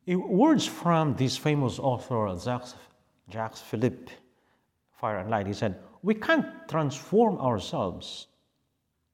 words 0.07 0.65
from 0.65 1.15
this 1.15 1.37
famous 1.37 1.79
author, 1.79 2.35
Jacques, 2.37 2.75
Jacques 3.29 3.57
Philippe, 3.57 4.11
Fire 4.99 5.19
and 5.19 5.29
Light, 5.29 5.47
he 5.47 5.53
said, 5.53 5.79
We 6.03 6.13
can't 6.13 6.47
transform 6.67 7.37
ourselves 7.39 8.27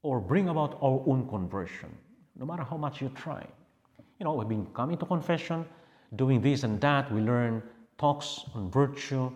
or 0.02 0.20
bring 0.20 0.48
about 0.48 0.78
our 0.82 1.02
own 1.06 1.28
conversion, 1.28 1.90
no 2.36 2.46
matter 2.46 2.62
how 2.62 2.76
much 2.76 3.00
you 3.00 3.08
try 3.10 3.46
you 4.18 4.24
know, 4.24 4.34
we've 4.34 4.48
been 4.48 4.66
coming 4.66 4.96
to 4.98 5.06
confession, 5.06 5.64
doing 6.16 6.40
this 6.40 6.64
and 6.64 6.80
that. 6.80 7.12
We 7.12 7.20
learn 7.20 7.62
talks 7.98 8.44
on 8.54 8.70
virtue, 8.70 9.30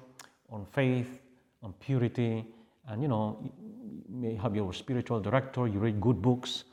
on 0.50 0.66
faith, 0.66 1.20
on 1.62 1.72
purity, 1.74 2.44
and 2.88 3.02
you 3.02 3.08
know, 3.08 3.38
may 4.12 4.34
have 4.36 4.54
your 4.54 4.72
spiritual 4.72 5.20
director, 5.20 5.66
you 5.66 5.78
read 5.78 6.00
good 6.00 6.20
books. 6.20 6.64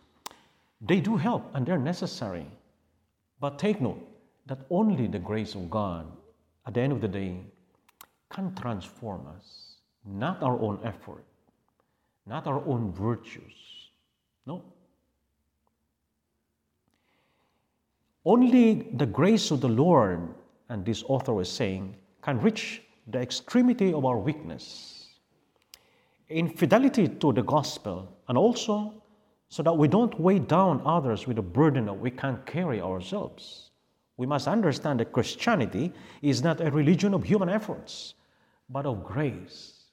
They 0.81 0.99
do 0.99 1.17
help 1.17 1.49
and 1.53 1.65
they're 1.65 1.77
necessary. 1.77 2.45
But 3.39 3.57
take 3.57 3.81
note 3.81 4.05
that 4.45 4.59
only 4.69 5.07
the 5.07 5.19
grace 5.19 5.55
of 5.55 5.69
God, 5.69 6.05
at 6.67 6.73
the 6.73 6.81
end 6.81 6.91
of 6.91 7.01
the 7.01 7.07
day, 7.07 7.39
can 8.29 8.53
transform 8.55 9.25
us, 9.35 9.77
not 10.05 10.43
our 10.43 10.59
own 10.59 10.79
effort, 10.83 11.23
not 12.25 12.45
our 12.47 12.61
own 12.65 12.91
virtues. 12.91 13.53
No, 14.45 14.63
Only 18.25 18.87
the 18.93 19.05
grace 19.05 19.49
of 19.49 19.61
the 19.61 19.69
Lord, 19.69 20.35
and 20.67 20.85
this 20.85 21.03
author 21.07 21.33
was 21.33 21.49
saying, 21.49 21.95
can 22.21 22.39
reach 22.41 22.81
the 23.07 23.19
extremity 23.19 23.93
of 23.93 24.05
our 24.05 24.17
weakness. 24.17 24.98
In 26.29 26.49
fidelity 26.49 27.07
to 27.07 27.33
the 27.33 27.41
gospel, 27.41 28.07
and 28.27 28.37
also 28.37 28.93
so 29.49 29.63
that 29.63 29.75
we 29.75 29.87
don't 29.87 30.17
weigh 30.19 30.39
down 30.39 30.81
others 30.85 31.25
with 31.25 31.39
a 31.39 31.41
burden 31.41 31.85
that 31.85 31.93
we 31.93 32.11
can't 32.11 32.45
carry 32.45 32.79
ourselves. 32.79 33.71
We 34.17 34.27
must 34.27 34.47
understand 34.47 34.99
that 34.99 35.11
Christianity 35.11 35.91
is 36.21 36.43
not 36.43 36.61
a 36.61 36.69
religion 36.69 37.15
of 37.15 37.23
human 37.23 37.49
efforts, 37.49 38.13
but 38.69 38.85
of 38.85 39.03
grace. 39.03 39.85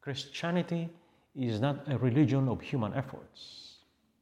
Christianity 0.00 0.88
is 1.34 1.60
not 1.60 1.82
a 1.88 1.98
religion 1.98 2.48
of 2.48 2.60
human 2.60 2.94
efforts, 2.94 3.78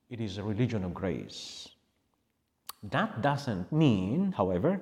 it 0.08 0.20
is 0.20 0.38
a 0.38 0.42
religion 0.42 0.84
of 0.84 0.94
grace. 0.94 1.68
That 2.84 3.20
doesn't 3.20 3.70
mean, 3.70 4.32
however, 4.32 4.80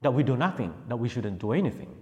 that 0.00 0.14
we 0.14 0.22
do 0.22 0.36
nothing, 0.36 0.72
that 0.88 0.96
we 0.96 1.08
shouldn't 1.08 1.38
do 1.38 1.52
anything. 1.52 1.94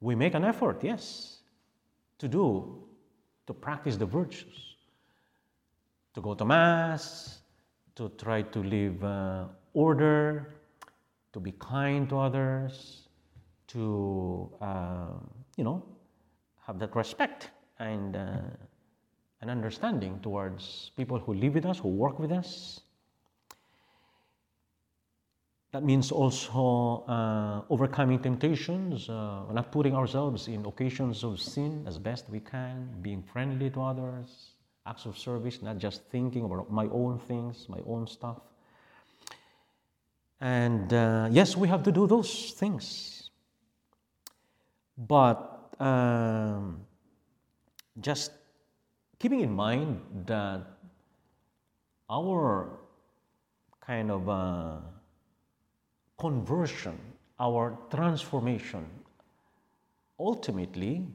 We 0.00 0.14
make 0.14 0.34
an 0.34 0.44
effort, 0.44 0.82
yes, 0.82 1.35
to 2.18 2.28
do, 2.28 2.82
to 3.46 3.54
practice 3.54 3.96
the 3.96 4.06
virtues, 4.06 4.76
to 6.14 6.20
go 6.20 6.34
to 6.34 6.44
Mass, 6.44 7.38
to 7.94 8.10
try 8.18 8.42
to 8.42 8.62
live 8.62 9.02
uh, 9.04 9.44
order, 9.74 10.54
to 11.32 11.40
be 11.40 11.52
kind 11.52 12.08
to 12.08 12.18
others, 12.18 13.08
to, 13.68 14.50
uh, 14.60 15.08
you 15.56 15.64
know, 15.64 15.82
have 16.66 16.78
that 16.78 16.94
respect 16.96 17.50
and 17.78 18.16
uh, 18.16 18.38
an 19.42 19.50
understanding 19.50 20.18
towards 20.20 20.90
people 20.96 21.18
who 21.18 21.34
live 21.34 21.54
with 21.54 21.66
us, 21.66 21.78
who 21.78 21.88
work 21.88 22.18
with 22.18 22.32
us. 22.32 22.80
That 25.76 25.84
means 25.84 26.10
also 26.10 27.04
uh, 27.06 27.60
overcoming 27.68 28.18
temptations, 28.18 29.10
uh, 29.10 29.42
not 29.52 29.70
putting 29.70 29.94
ourselves 29.94 30.48
in 30.48 30.64
occasions 30.64 31.22
of 31.22 31.38
sin 31.38 31.84
as 31.86 31.98
best 31.98 32.30
we 32.30 32.40
can, 32.40 32.88
being 33.02 33.22
friendly 33.22 33.68
to 33.68 33.82
others, 33.82 34.54
acts 34.86 35.04
of 35.04 35.18
service, 35.18 35.60
not 35.60 35.76
just 35.76 36.02
thinking 36.04 36.46
about 36.46 36.72
my 36.72 36.86
own 36.86 37.18
things, 37.18 37.68
my 37.68 37.80
own 37.86 38.06
stuff. 38.06 38.38
And 40.40 40.90
uh, 40.94 41.28
yes, 41.30 41.58
we 41.58 41.68
have 41.68 41.82
to 41.82 41.92
do 41.92 42.06
those 42.06 42.52
things. 42.52 43.28
But 44.96 45.74
um, 45.78 46.86
just 48.00 48.32
keeping 49.18 49.40
in 49.40 49.52
mind 49.52 50.00
that 50.24 50.62
our 52.08 52.78
kind 53.82 54.10
of 54.10 54.26
uh, 54.26 54.76
conversion, 56.18 56.98
our 57.38 57.76
transformation, 57.90 58.86
ultimately 60.18 61.06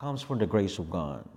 comes 0.00 0.22
from 0.22 0.38
the 0.38 0.46
grace 0.46 0.78
of 0.78 0.90
God. 0.90 1.28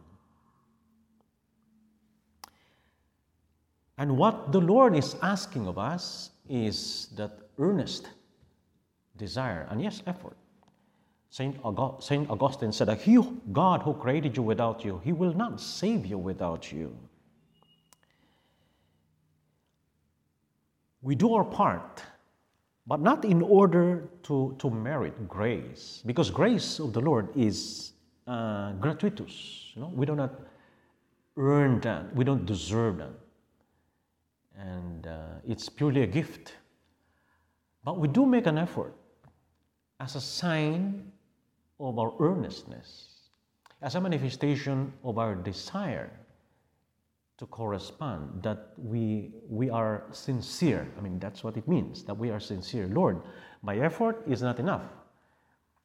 And 3.97 4.17
what 4.17 4.51
the 4.51 4.59
Lord 4.59 4.95
is 4.95 5.15
asking 5.21 5.67
of 5.67 5.77
us 5.77 6.31
is 6.49 7.07
that 7.15 7.31
earnest 7.57 8.09
desire 9.17 9.67
and 9.71 9.81
yes, 9.81 10.03
effort. 10.05 10.35
Saint, 11.29 11.57
August, 11.63 12.07
Saint 12.07 12.29
Augustine 12.29 12.71
said 12.71 12.87
that 12.87 13.01
He, 13.01 13.19
God 13.51 13.81
who 13.81 13.93
created 13.93 14.37
you 14.37 14.43
without 14.43 14.85
you, 14.85 15.01
He 15.03 15.11
will 15.11 15.33
not 15.33 15.59
save 15.59 16.05
you 16.05 16.17
without 16.17 16.71
you. 16.71 16.95
We 21.05 21.13
do 21.13 21.35
our 21.35 21.45
part, 21.45 22.01
but 22.87 22.99
not 22.99 23.23
in 23.25 23.41
order 23.43 24.09
to, 24.23 24.55
to 24.57 24.69
merit 24.71 25.29
grace, 25.29 26.01
because 26.05 26.31
grace 26.31 26.79
of 26.79 26.93
the 26.93 27.01
Lord 27.01 27.29
is 27.35 27.93
uh, 28.25 28.71
gratuitous. 28.73 29.71
You 29.75 29.83
know? 29.83 29.91
We 29.93 30.07
do 30.07 30.15
not 30.15 30.33
earn 31.37 31.79
that, 31.81 32.15
we 32.15 32.25
don't 32.25 32.45
deserve 32.45 32.97
that 32.97 33.13
and 34.57 35.07
uh, 35.07 35.17
it's 35.47 35.69
purely 35.69 36.03
a 36.03 36.07
gift. 36.07 36.53
But 37.83 37.99
we 37.99 38.07
do 38.07 38.25
make 38.25 38.47
an 38.47 38.57
effort 38.57 38.95
as 39.99 40.15
a 40.15 40.21
sign 40.21 41.11
of 41.79 41.99
our 41.99 42.13
earnestness, 42.19 43.29
as 43.81 43.95
a 43.95 44.01
manifestation 44.01 44.91
of 45.03 45.17
our 45.17 45.35
desire 45.35 46.09
to 47.37 47.45
correspond, 47.45 48.41
that 48.43 48.73
we, 48.77 49.31
we 49.49 49.69
are 49.69 50.03
sincere. 50.11 50.87
I 50.97 51.01
mean, 51.01 51.19
that's 51.19 51.43
what 51.43 51.57
it 51.57 51.67
means, 51.67 52.03
that 52.03 52.17
we 52.17 52.29
are 52.29 52.39
sincere. 52.39 52.87
Lord, 52.87 53.21
my 53.61 53.77
effort 53.77 54.23
is 54.27 54.41
not 54.41 54.59
enough. 54.59 54.83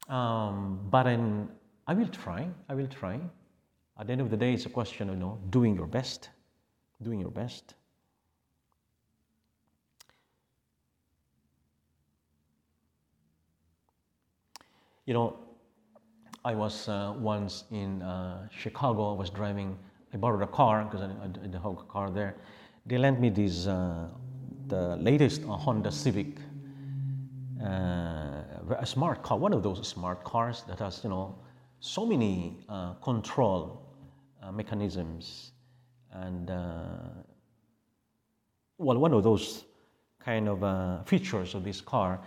Um, 0.07 0.87
but 0.89 1.07
I 1.07 1.93
will 1.93 2.07
try, 2.07 2.47
I 2.69 2.73
will 2.75 2.87
try. 2.87 3.19
At 3.99 4.07
the 4.07 4.13
end 4.13 4.21
of 4.21 4.29
the 4.29 4.37
day, 4.37 4.53
it's 4.53 4.65
a 4.65 4.69
question 4.69 5.09
of 5.09 5.15
you 5.15 5.21
know, 5.21 5.39
doing 5.49 5.75
your 5.75 5.87
best, 5.87 6.29
doing 7.01 7.19
your 7.19 7.31
best. 7.31 7.75
You 15.05 15.13
know, 15.13 15.39
I 16.45 16.55
was 16.55 16.87
uh, 16.87 17.13
once 17.17 17.65
in 17.71 18.01
uh, 18.01 18.47
Chicago. 18.49 19.13
I 19.13 19.17
was 19.17 19.29
driving. 19.29 19.77
I 20.13 20.17
borrowed 20.17 20.41
a 20.41 20.47
car 20.47 20.83
because 20.83 21.01
I, 21.01 21.05
I, 21.05 21.51
have 21.53 21.65
a 21.65 21.75
car 21.75 22.09
there. 22.09 22.35
They 22.85 22.97
lent 22.97 23.19
me 23.19 23.29
this, 23.29 23.67
uh, 23.67 24.07
the 24.67 24.97
latest 24.97 25.43
uh, 25.43 25.53
Honda 25.53 25.91
Civic, 25.91 26.37
uh, 27.63 27.67
a 28.79 28.85
smart 28.85 29.23
car, 29.23 29.37
one 29.37 29.53
of 29.53 29.63
those 29.63 29.87
smart 29.87 30.23
cars 30.23 30.63
that 30.67 30.79
has, 30.79 31.01
you 31.03 31.09
know, 31.09 31.35
so 31.79 32.05
many 32.05 32.57
uh, 32.69 32.93
control 32.95 33.81
mechanisms, 34.53 35.51
and 36.11 36.49
well, 38.77 38.97
one 38.97 39.13
of 39.13 39.23
those 39.23 39.65
kind 40.19 40.49
of 40.49 41.07
features 41.07 41.53
of 41.53 41.63
this 41.63 41.79
car 41.79 42.19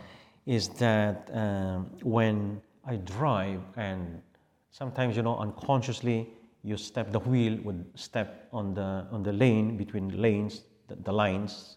is 0.46 0.68
that 0.68 1.28
um, 1.32 1.90
when 2.02 2.60
I 2.86 2.96
drive 2.96 3.60
and 3.76 4.22
sometimes, 4.70 5.16
you 5.16 5.22
know, 5.22 5.36
unconsciously 5.38 6.28
you 6.64 6.76
step, 6.78 7.12
the 7.12 7.20
wheel 7.20 7.58
would 7.62 7.84
step 7.94 8.48
on 8.52 8.74
the, 8.74 9.06
on 9.12 9.22
the 9.22 9.32
lane 9.32 9.76
between 9.76 10.08
lanes, 10.20 10.62
the, 10.88 10.96
the 10.96 11.12
lines. 11.12 11.76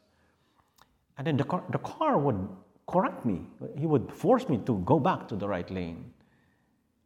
And 1.17 1.28
then 1.28 1.36
the 1.36 1.43
car, 1.43 1.63
the 1.69 1.80
car 1.80 2.17
would 2.17 2.47
correct 2.88 3.26
me. 3.26 3.41
He 3.78 3.86
would 3.86 4.12
force 4.12 4.47
me 4.47 4.60
to 4.65 4.78
go 4.86 5.00
back 5.00 5.28
to 5.28 5.36
the 5.36 5.47
right 5.47 5.69
lane. 5.69 6.12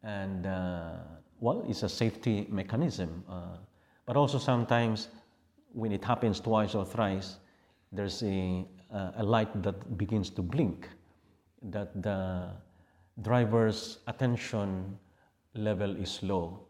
And, 0.04 0.46
uh, 0.46 0.98
well, 1.40 1.64
it's 1.68 1.82
a 1.82 1.88
safety 1.88 2.46
mechanism. 2.48 3.24
Uh, 3.28 3.56
but 4.06 4.16
also 4.16 4.38
sometimes 4.38 5.08
when 5.72 5.90
it 5.90 6.04
happens 6.04 6.38
twice 6.38 6.74
or 6.74 6.84
thrice, 6.84 7.36
there's 7.90 8.22
a, 8.22 8.64
uh, 8.92 9.10
a 9.16 9.22
light 9.22 9.62
that 9.62 9.98
begins 9.98 10.30
to 10.30 10.42
blink 10.42 10.88
that 11.62 12.00
the 12.02 12.50
driver's 13.20 13.98
attention 14.06 14.98
level 15.54 15.96
is 15.96 16.22
low, 16.22 16.60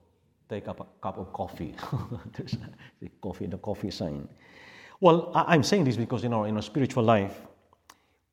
take 0.53 0.69
up 0.69 0.81
a 0.81 0.87
cup 1.01 1.17
of 1.19 1.33
coffee. 1.33 1.75
There's 2.37 2.57
the 3.01 3.09
coffee, 3.23 3.47
the 3.47 3.59
coffee 3.59 3.91
sign. 3.91 4.29
Well, 5.01 5.33
I'm 5.35 5.63
saying 5.63 5.85
this 5.85 5.97
because 5.97 6.25
in 6.25 6.33
our, 6.33 6.47
in 6.47 6.57
our 6.57 6.63
spiritual 6.63 7.05
life, 7.05 7.41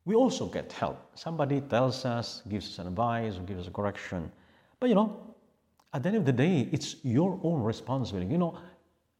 we 0.05 0.15
also 0.15 0.47
get 0.47 0.71
help. 0.71 0.97
Somebody 1.15 1.61
tells 1.61 2.05
us, 2.05 2.41
gives 2.49 2.67
us 2.71 2.79
an 2.79 2.87
advice, 2.87 3.37
or 3.37 3.41
gives 3.41 3.61
us 3.61 3.67
a 3.67 3.71
correction. 3.71 4.31
But 4.79 4.89
you 4.89 4.95
know, 4.95 5.35
at 5.93 6.03
the 6.03 6.09
end 6.09 6.17
of 6.17 6.25
the 6.25 6.33
day, 6.33 6.67
it's 6.71 6.97
your 7.03 7.39
own 7.43 7.63
responsibility. 7.63 8.31
You 8.31 8.37
know, 8.37 8.57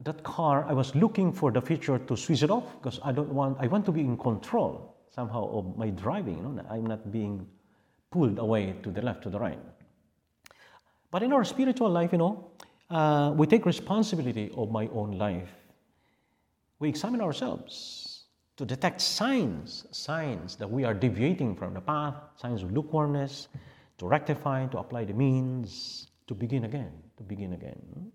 that 0.04 0.22
car, 0.22 0.64
I 0.68 0.72
was 0.72 0.94
looking 0.94 1.32
for 1.32 1.50
the 1.50 1.60
feature 1.60 1.98
to 1.98 2.16
switch 2.16 2.42
it 2.42 2.50
off 2.50 2.66
because 2.80 3.00
I 3.02 3.12
don't 3.12 3.32
want, 3.32 3.56
I 3.60 3.66
want 3.66 3.84
to 3.86 3.92
be 3.92 4.00
in 4.00 4.16
control 4.16 4.96
somehow 5.14 5.48
of 5.52 5.76
my 5.76 5.90
driving. 5.90 6.36
You 6.36 6.42
know, 6.42 6.64
I'm 6.70 6.86
not 6.86 7.10
being 7.10 7.46
pulled 8.10 8.38
away 8.38 8.74
to 8.82 8.90
the 8.90 9.02
left, 9.02 9.22
to 9.22 9.30
the 9.30 9.38
right. 9.38 9.58
But 11.10 11.22
in 11.22 11.32
our 11.32 11.44
spiritual 11.44 11.90
life, 11.90 12.12
you 12.12 12.18
know, 12.18 12.50
uh, 12.90 13.32
we 13.36 13.46
take 13.46 13.66
responsibility 13.66 14.50
of 14.56 14.70
my 14.70 14.88
own 14.88 15.12
life. 15.12 15.50
We 16.78 16.88
examine 16.88 17.20
ourselves 17.20 18.24
to 18.56 18.64
detect 18.64 19.00
signs, 19.00 19.86
signs 19.90 20.56
that 20.56 20.70
we 20.70 20.84
are 20.84 20.94
deviating 20.94 21.54
from 21.54 21.74
the 21.74 21.80
path, 21.80 22.14
signs 22.36 22.62
of 22.62 22.72
lukewarmness, 22.72 23.48
to 23.98 24.06
rectify, 24.06 24.66
to 24.66 24.78
apply 24.78 25.04
the 25.04 25.14
means, 25.14 26.08
to 26.26 26.34
begin 26.34 26.64
again, 26.64 26.92
to 27.16 27.22
begin 27.22 27.52
again. 27.52 28.12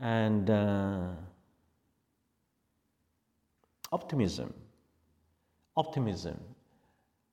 And 0.00 0.48
uh, 0.48 1.08
optimism, 3.92 4.54
optimism 5.76 6.38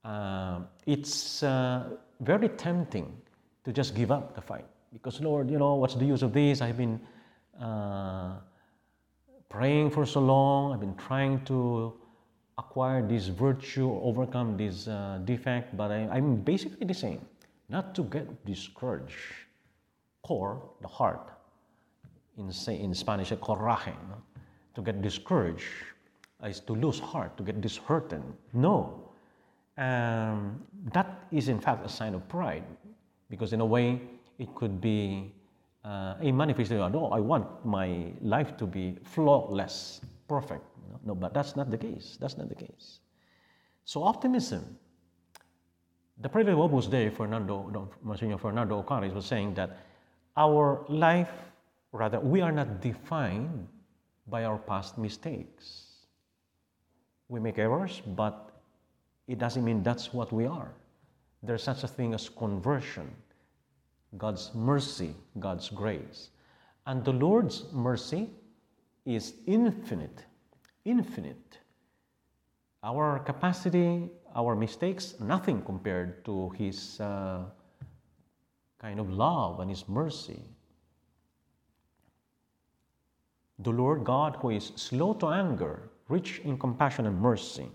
uh, 0.03 0.59
it's 0.85 1.41
uh, 1.41 1.89
very 2.19 2.49
tempting 2.49 3.11
to 3.63 3.73
just 3.73 3.95
give 3.95 4.11
up 4.11 4.35
the 4.35 4.41
fight 4.41 4.65
because 4.95 5.19
Lord, 5.19 5.51
you 5.51 5.59
know, 5.59 5.75
what's 5.75 5.95
the 5.95 6.05
use 6.05 6.21
of 6.23 6.31
this? 6.31 6.61
I've 6.61 6.77
been 6.77 6.99
uh, 7.61 8.35
praying 9.49 9.91
for 9.91 10.05
so 10.05 10.21
long. 10.21 10.73
I've 10.73 10.79
been 10.79 10.95
trying 10.95 11.43
to 11.45 11.93
acquire 12.57 13.05
this 13.05 13.27
virtue 13.27 13.91
overcome 14.01 14.55
this 14.55 14.87
uh, 14.87 15.19
defect, 15.25 15.75
but 15.75 15.91
I, 15.91 16.17
am 16.17 16.37
basically 16.37 16.87
the 16.87 16.93
same. 16.93 17.19
Not 17.67 17.93
to 17.95 18.03
get 18.03 18.45
discouraged. 18.45 19.19
Cor, 20.23 20.61
the 20.81 20.87
heart, 20.87 21.29
in, 22.37 22.51
say, 22.51 22.79
in 22.79 22.93
Spanish, 22.93 23.31
coraje, 23.31 23.93
no? 24.09 24.21
to 24.75 24.81
get 24.81 25.01
discouraged 25.01 25.65
is 26.43 26.61
to 26.61 26.73
lose 26.73 26.99
heart, 26.99 27.35
to 27.37 27.43
get 27.43 27.59
disheartened. 27.59 28.33
No, 28.53 29.03
um, 29.77 30.63
that 30.93 31.25
is 31.31 31.49
in 31.49 31.59
fact 31.59 31.85
a 31.85 31.89
sign 31.89 32.13
of 32.13 32.27
pride 32.29 32.63
because 33.29 33.51
in 33.51 33.61
a 33.61 33.65
way 33.65 34.01
it 34.37 34.53
could 34.55 34.81
be 34.81 35.33
uh, 35.83 36.15
a 36.19 36.31
manifestation. 36.31 36.91
No 36.91 37.07
i 37.07 37.19
want 37.19 37.65
my 37.65 38.11
life 38.21 38.57
to 38.57 38.65
be 38.65 38.97
flawless 39.03 40.01
perfect 40.27 40.65
no, 41.05 41.13
but 41.13 41.33
that's 41.33 41.55
not 41.55 41.69
the 41.69 41.77
case. 41.77 42.17
That's 42.19 42.37
not 42.37 42.49
the 42.49 42.55
case. 42.55 42.99
So 43.85 44.03
optimism. 44.03 44.77
The 46.17 46.29
president 46.29 46.57
of 46.59 46.71
Opus 46.71 46.87
Dei, 46.87 47.09
Fernando, 47.09 47.69
no, 47.71 47.89
Monsignor 48.01 48.37
Fernando 48.37 48.81
Ocáriz, 48.81 49.13
was 49.13 49.25
saying 49.25 49.53
that 49.55 49.77
our 50.37 50.85
life, 50.87 51.31
rather, 51.91 52.19
we 52.19 52.41
are 52.41 52.51
not 52.51 52.81
defined 52.81 53.67
by 54.27 54.45
our 54.45 54.57
past 54.57 54.97
mistakes. 54.97 56.07
We 57.27 57.39
make 57.39 57.59
errors, 57.59 58.01
but 58.15 58.51
it 59.27 59.39
doesn't 59.39 59.63
mean 59.63 59.83
that's 59.83 60.13
what 60.13 60.31
we 60.31 60.45
are. 60.45 60.71
There's 61.43 61.63
such 61.63 61.83
a 61.83 61.87
thing 61.87 62.13
as 62.13 62.29
conversion, 62.29 63.13
God's 64.17 64.51
mercy, 64.53 65.15
God's 65.39 65.69
grace. 65.69 66.29
And 66.87 67.03
the 67.03 67.13
Lord's 67.13 67.65
mercy 67.73 68.29
is 69.05 69.33
infinite, 69.45 70.23
infinite. 70.85 71.59
Our 72.83 73.19
capacity, 73.19 74.09
our 74.35 74.55
mistakes, 74.55 75.15
nothing 75.19 75.61
compared 75.61 76.23
to 76.25 76.51
His 76.51 76.99
uh, 76.99 77.45
kind 78.79 78.99
of 78.99 79.09
love 79.09 79.59
and 79.59 79.69
His 79.69 79.87
mercy. 79.89 80.43
The 83.59 83.71
Lord 83.71 84.03
God, 84.03 84.37
who 84.41 84.49
is 84.51 84.71
slow 84.75 85.13
to 85.15 85.29
anger, 85.29 85.89
rich 86.09 86.39
in 86.43 86.57
compassion 86.57 87.05
and 87.07 87.19
mercy. 87.19 87.69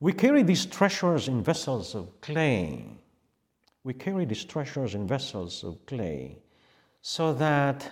We 0.00 0.12
carry 0.12 0.42
these 0.42 0.66
treasures 0.66 1.28
in 1.28 1.42
vessels 1.42 1.94
of 1.94 2.20
clay. 2.20 2.84
We 3.84 3.92
carry 3.92 4.24
these 4.24 4.44
treasures 4.44 4.94
in 4.94 5.06
vessels 5.06 5.62
of 5.62 5.84
clay 5.86 6.38
so 7.02 7.34
that 7.34 7.84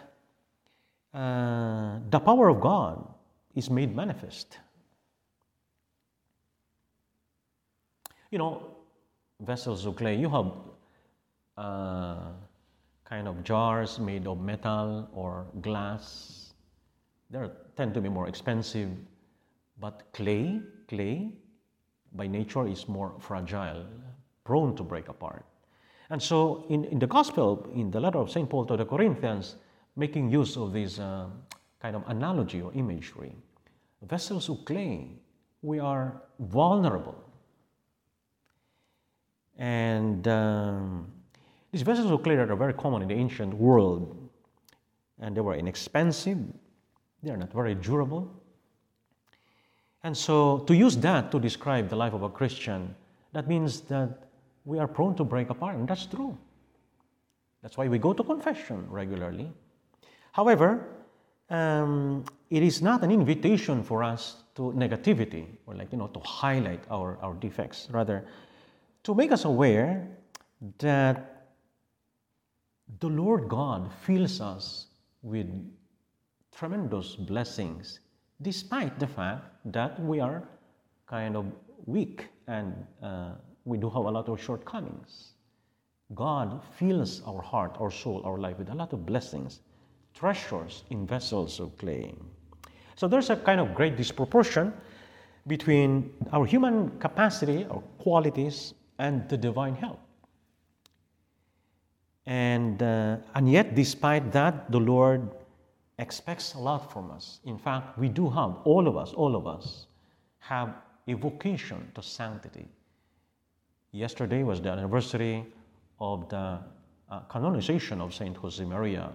uh, 1.12 1.98
the 2.08 2.18
power 2.18 2.48
of 2.48 2.60
God 2.60 3.12
is 3.54 3.68
made 3.68 3.94
manifest. 3.94 4.58
You 8.30 8.38
know, 8.38 8.76
vessels 9.40 9.84
of 9.84 9.96
clay, 9.96 10.16
you 10.16 10.30
have 10.30 10.52
uh, 11.58 12.32
kind 13.04 13.28
of 13.28 13.44
jars 13.44 13.98
made 13.98 14.26
of 14.26 14.40
metal 14.40 15.10
or 15.12 15.46
glass. 15.60 16.54
They 17.28 17.50
tend 17.76 17.92
to 17.92 18.00
be 18.00 18.08
more 18.08 18.28
expensive, 18.28 18.88
but 19.78 20.10
clay, 20.14 20.62
clay 20.88 21.34
by 22.14 22.26
nature 22.26 22.66
is 22.66 22.88
more 22.88 23.12
fragile, 23.20 23.84
prone 24.44 24.74
to 24.76 24.82
break 24.82 25.08
apart. 25.08 25.44
And 26.12 26.22
so, 26.22 26.66
in, 26.68 26.84
in 26.84 26.98
the 26.98 27.06
gospel, 27.06 27.66
in 27.74 27.90
the 27.90 27.98
letter 27.98 28.18
of 28.18 28.30
St. 28.30 28.46
Paul 28.46 28.66
to 28.66 28.76
the 28.76 28.84
Corinthians, 28.84 29.56
making 29.96 30.30
use 30.30 30.58
of 30.58 30.74
this 30.74 30.98
uh, 30.98 31.24
kind 31.80 31.96
of 31.96 32.04
analogy 32.06 32.60
or 32.60 32.70
imagery, 32.74 33.34
vessels 34.02 34.50
of 34.50 34.62
clay, 34.66 35.08
we 35.62 35.78
are 35.78 36.20
vulnerable. 36.38 37.16
And 39.56 40.28
um, 40.28 41.10
these 41.70 41.80
vessels 41.80 42.10
of 42.10 42.22
clay 42.22 42.34
are 42.34 42.56
very 42.56 42.74
common 42.74 43.00
in 43.00 43.08
the 43.08 43.14
ancient 43.14 43.54
world, 43.54 44.14
and 45.18 45.34
they 45.34 45.40
were 45.40 45.54
inexpensive, 45.54 46.36
they 47.22 47.30
are 47.30 47.38
not 47.38 47.54
very 47.54 47.74
durable. 47.74 48.30
And 50.04 50.14
so, 50.14 50.58
to 50.66 50.74
use 50.74 50.94
that 50.98 51.32
to 51.32 51.40
describe 51.40 51.88
the 51.88 51.96
life 51.96 52.12
of 52.12 52.22
a 52.22 52.28
Christian, 52.28 52.94
that 53.32 53.48
means 53.48 53.80
that 53.82 54.28
we 54.64 54.78
are 54.78 54.86
prone 54.86 55.14
to 55.16 55.24
break 55.24 55.50
apart, 55.50 55.76
and 55.76 55.88
that's 55.88 56.06
true. 56.06 56.36
That's 57.62 57.76
why 57.76 57.88
we 57.88 57.98
go 57.98 58.12
to 58.12 58.22
confession 58.22 58.86
regularly. 58.88 59.50
However, 60.32 60.86
um, 61.50 62.24
it 62.50 62.62
is 62.62 62.82
not 62.82 63.02
an 63.02 63.10
invitation 63.10 63.82
for 63.82 64.02
us 64.02 64.42
to 64.54 64.72
negativity 64.72 65.46
or 65.66 65.74
like 65.74 65.92
you 65.92 65.98
know 65.98 66.08
to 66.08 66.20
highlight 66.20 66.82
our, 66.90 67.18
our 67.22 67.34
defects 67.34 67.88
rather 67.90 68.24
to 69.02 69.14
make 69.14 69.32
us 69.32 69.44
aware 69.44 70.08
that 70.78 71.46
the 73.00 73.08
lord 73.08 73.48
god 73.48 73.90
fills 74.02 74.40
us 74.40 74.86
with 75.22 75.48
tremendous 76.54 77.16
blessings 77.16 78.00
despite 78.42 78.98
the 78.98 79.06
fact 79.06 79.44
that 79.64 80.00
we 80.02 80.20
are 80.20 80.42
kind 81.06 81.36
of 81.36 81.46
weak 81.86 82.28
and 82.46 82.74
uh, 83.02 83.32
we 83.64 83.78
do 83.78 83.88
have 83.88 84.04
a 84.04 84.10
lot 84.10 84.28
of 84.28 84.40
shortcomings 84.40 85.32
god 86.14 86.60
fills 86.78 87.22
our 87.26 87.42
heart 87.42 87.76
our 87.80 87.90
soul 87.90 88.22
our 88.24 88.38
life 88.38 88.58
with 88.58 88.68
a 88.70 88.74
lot 88.74 88.92
of 88.92 89.06
blessings 89.06 89.60
treasures 90.14 90.84
in 90.90 91.06
vessels 91.06 91.60
of 91.60 91.76
clay. 91.78 92.14
So 92.96 93.08
there's 93.08 93.30
a 93.30 93.36
kind 93.36 93.60
of 93.60 93.74
great 93.74 93.96
disproportion 93.96 94.72
between 95.46 96.12
our 96.32 96.46
human 96.46 96.90
capacity 96.98 97.66
or 97.68 97.82
qualities 97.98 98.74
and 98.98 99.28
the 99.28 99.36
divine 99.36 99.74
help. 99.74 99.98
And, 102.26 102.80
uh, 102.82 103.16
and 103.34 103.50
yet, 103.50 103.74
despite 103.74 104.30
that, 104.32 104.70
the 104.70 104.78
Lord 104.78 105.28
expects 105.98 106.54
a 106.54 106.58
lot 106.58 106.92
from 106.92 107.10
us. 107.10 107.40
In 107.44 107.58
fact, 107.58 107.98
we 107.98 108.08
do 108.08 108.30
have, 108.30 108.58
all 108.64 108.86
of 108.86 108.96
us, 108.96 109.12
all 109.12 109.34
of 109.34 109.46
us, 109.46 109.86
have 110.38 110.74
a 111.08 111.14
vocation 111.14 111.90
to 111.94 112.02
sanctity. 112.02 112.68
Yesterday 113.92 114.42
was 114.42 114.62
the 114.62 114.70
anniversary 114.70 115.44
of 116.00 116.26
the 116.30 116.58
uh, 117.10 117.20
canonization 117.30 118.00
of 118.00 118.14
Saint 118.14 118.36
Josemaria 118.40 119.12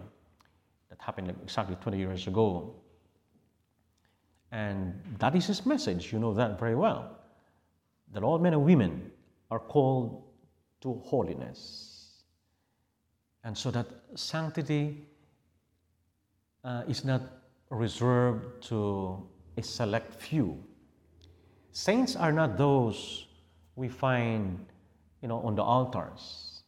that 0.89 1.01
happened 1.01 1.33
exactly 1.41 1.75
20 1.81 1.97
years 1.97 2.27
ago. 2.27 2.75
And 4.51 5.01
that 5.17 5.35
is 5.35 5.47
his 5.47 5.65
message, 5.65 6.13
you 6.13 6.19
know 6.19 6.33
that 6.35 6.59
very 6.59 6.75
well. 6.75 7.17
That 8.13 8.21
all 8.21 8.37
men 8.37 8.53
and 8.53 8.63
women 8.63 9.11
are 9.49 9.59
called 9.59 10.23
to 10.81 11.01
holiness. 11.05 12.23
And 13.43 13.57
so 13.57 13.71
that 13.71 13.87
sanctity 14.13 15.07
uh, 16.63 16.83
is 16.87 17.03
not 17.03 17.21
reserved 17.71 18.63
to 18.69 19.27
a 19.57 19.63
select 19.63 20.13
few. 20.13 20.63
Saints 21.71 22.15
are 22.15 22.31
not 22.31 22.57
those 22.57 23.26
we 23.77 23.87
find, 23.87 24.59
you 25.21 25.29
know, 25.29 25.39
on 25.39 25.55
the 25.55 25.63
altars. 25.63 26.63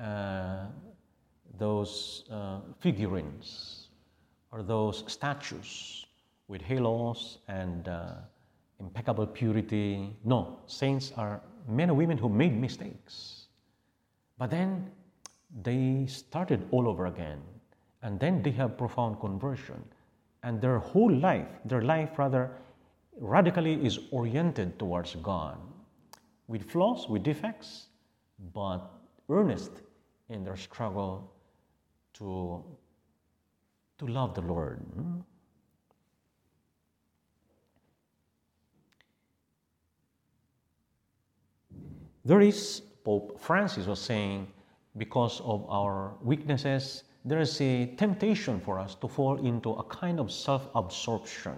Uh, 0.00 0.66
those 1.58 2.24
uh, 2.30 2.58
figurines 2.80 3.88
or 4.50 4.62
those 4.62 5.04
statues 5.06 6.06
with 6.48 6.60
halos 6.60 7.38
and 7.48 7.88
uh, 7.88 8.14
impeccable 8.80 9.26
purity. 9.26 10.14
No, 10.24 10.58
saints 10.66 11.12
are 11.16 11.40
men 11.68 11.88
and 11.88 11.98
women 11.98 12.18
who 12.18 12.28
made 12.28 12.58
mistakes. 12.58 13.46
But 14.38 14.50
then 14.50 14.90
they 15.62 16.04
started 16.08 16.66
all 16.70 16.88
over 16.88 17.06
again. 17.06 17.40
And 18.02 18.20
then 18.20 18.42
they 18.42 18.50
have 18.52 18.76
profound 18.76 19.20
conversion. 19.20 19.82
And 20.42 20.60
their 20.60 20.78
whole 20.78 21.12
life, 21.12 21.48
their 21.64 21.82
life 21.82 22.18
rather, 22.18 22.50
radically 23.18 23.84
is 23.84 23.98
oriented 24.10 24.78
towards 24.78 25.14
God. 25.16 25.56
With 26.48 26.70
flaws, 26.70 27.08
with 27.08 27.22
defects, 27.22 27.86
but 28.54 28.90
earnest 29.28 29.72
in 30.28 30.44
their 30.44 30.56
struggle 30.56 31.32
to, 32.14 32.64
to 33.98 34.06
love 34.06 34.34
the 34.34 34.42
Lord. 34.42 34.80
There 42.24 42.40
is, 42.40 42.82
Pope 43.04 43.40
Francis 43.40 43.86
was 43.86 44.00
saying, 44.00 44.48
because 44.96 45.40
of 45.42 45.64
our 45.70 46.16
weaknesses, 46.22 47.04
there 47.24 47.40
is 47.40 47.60
a 47.60 47.86
temptation 47.96 48.60
for 48.60 48.78
us 48.78 48.96
to 48.96 49.08
fall 49.08 49.36
into 49.46 49.70
a 49.70 49.84
kind 49.84 50.18
of 50.18 50.32
self 50.32 50.68
absorption, 50.74 51.54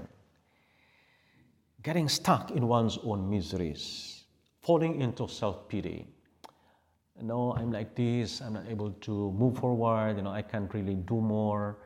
getting 1.82 2.08
stuck 2.08 2.50
in 2.50 2.66
one's 2.66 2.98
own 3.02 3.30
miseries, 3.30 4.17
falling 4.68 5.00
into 5.00 5.26
self 5.28 5.68
pity 5.68 5.98
no, 7.22 7.52
I'm 7.54 7.72
like 7.72 7.94
this, 7.94 8.40
I'm 8.40 8.54
not 8.54 8.68
able 8.68 8.92
to 8.92 9.32
move 9.32 9.58
forward, 9.58 10.16
you 10.16 10.22
know, 10.22 10.30
I 10.30 10.42
can't 10.42 10.72
really 10.72 10.94
do 10.94 11.20
more. 11.20 11.78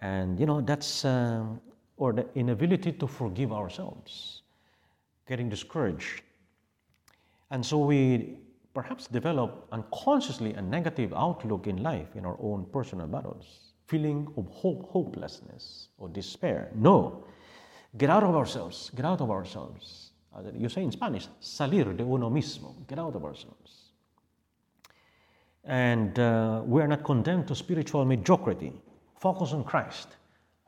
And, 0.00 0.38
you 0.38 0.46
know, 0.46 0.60
that's, 0.60 1.04
um, 1.04 1.60
or 1.96 2.12
the 2.12 2.26
inability 2.34 2.92
to 2.92 3.06
forgive 3.06 3.52
ourselves, 3.52 4.42
getting 5.28 5.48
discouraged. 5.48 6.22
And 7.50 7.64
so 7.64 7.78
we 7.78 8.38
perhaps 8.74 9.06
develop 9.06 9.68
unconsciously 9.70 10.54
a 10.54 10.62
negative 10.62 11.12
outlook 11.14 11.66
in 11.66 11.82
life 11.82 12.16
in 12.16 12.24
our 12.24 12.36
own 12.40 12.66
personal 12.72 13.06
battles, 13.06 13.74
feeling 13.86 14.26
of 14.36 14.48
hope, 14.48 14.88
hopelessness 14.88 15.88
or 15.98 16.08
despair. 16.08 16.70
No, 16.74 17.24
get 17.98 18.10
out 18.10 18.24
of 18.24 18.34
ourselves, 18.34 18.90
get 18.96 19.04
out 19.04 19.20
of 19.20 19.30
ourselves. 19.30 20.11
You 20.56 20.68
say 20.68 20.82
in 20.82 20.90
Spanish, 20.90 21.28
salir 21.40 21.96
de 21.96 22.02
uno 22.02 22.30
mismo, 22.30 22.86
get 22.86 22.98
out 22.98 23.14
of 23.14 23.24
ourselves. 23.24 23.92
And 25.64 26.18
uh, 26.18 26.62
we 26.64 26.80
are 26.80 26.88
not 26.88 27.04
condemned 27.04 27.48
to 27.48 27.54
spiritual 27.54 28.04
mediocrity. 28.04 28.72
Focus 29.20 29.52
on 29.52 29.62
Christ, 29.62 30.08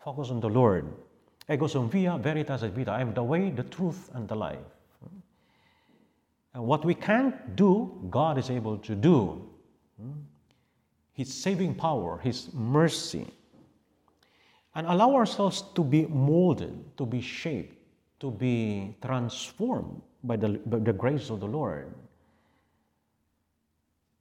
focus 0.05 0.31
on 0.31 0.40
the 0.40 0.48
Lord. 0.48 0.87
Ego 1.50 1.66
sum 1.66 1.90
via 1.90 2.16
veritas 2.18 2.62
et 2.62 2.72
vita. 2.72 2.92
I 2.92 3.00
am 3.00 3.12
the 3.12 3.22
way, 3.22 3.50
the 3.50 3.64
truth, 3.64 4.11
and 4.14 4.29
the 4.29 4.35
life. 4.35 4.59
And 6.55 6.64
what 6.64 6.85
we 6.85 6.94
can't 6.94 7.57
do, 7.57 8.07
God 8.11 8.38
is 8.38 8.48
able 8.48 8.79
to 8.79 8.94
do. 8.94 9.48
His 11.12 11.33
saving 11.33 11.74
power, 11.74 12.18
His 12.22 12.53
mercy. 12.53 13.27
And 14.74 14.87
allow 14.87 15.14
ourselves 15.14 15.62
to 15.74 15.85
be 15.85 16.07
molded, 16.07 16.96
to 16.96 17.07
be 17.07 17.20
shaped, 17.20 17.73
to 18.24 18.30
be 18.30 18.96
transformed 19.02 20.00
by 20.22 20.34
the, 20.34 20.48
by 20.64 20.78
the 20.78 20.94
grace 20.94 21.28
of 21.28 21.40
the 21.40 21.46
Lord 21.46 21.92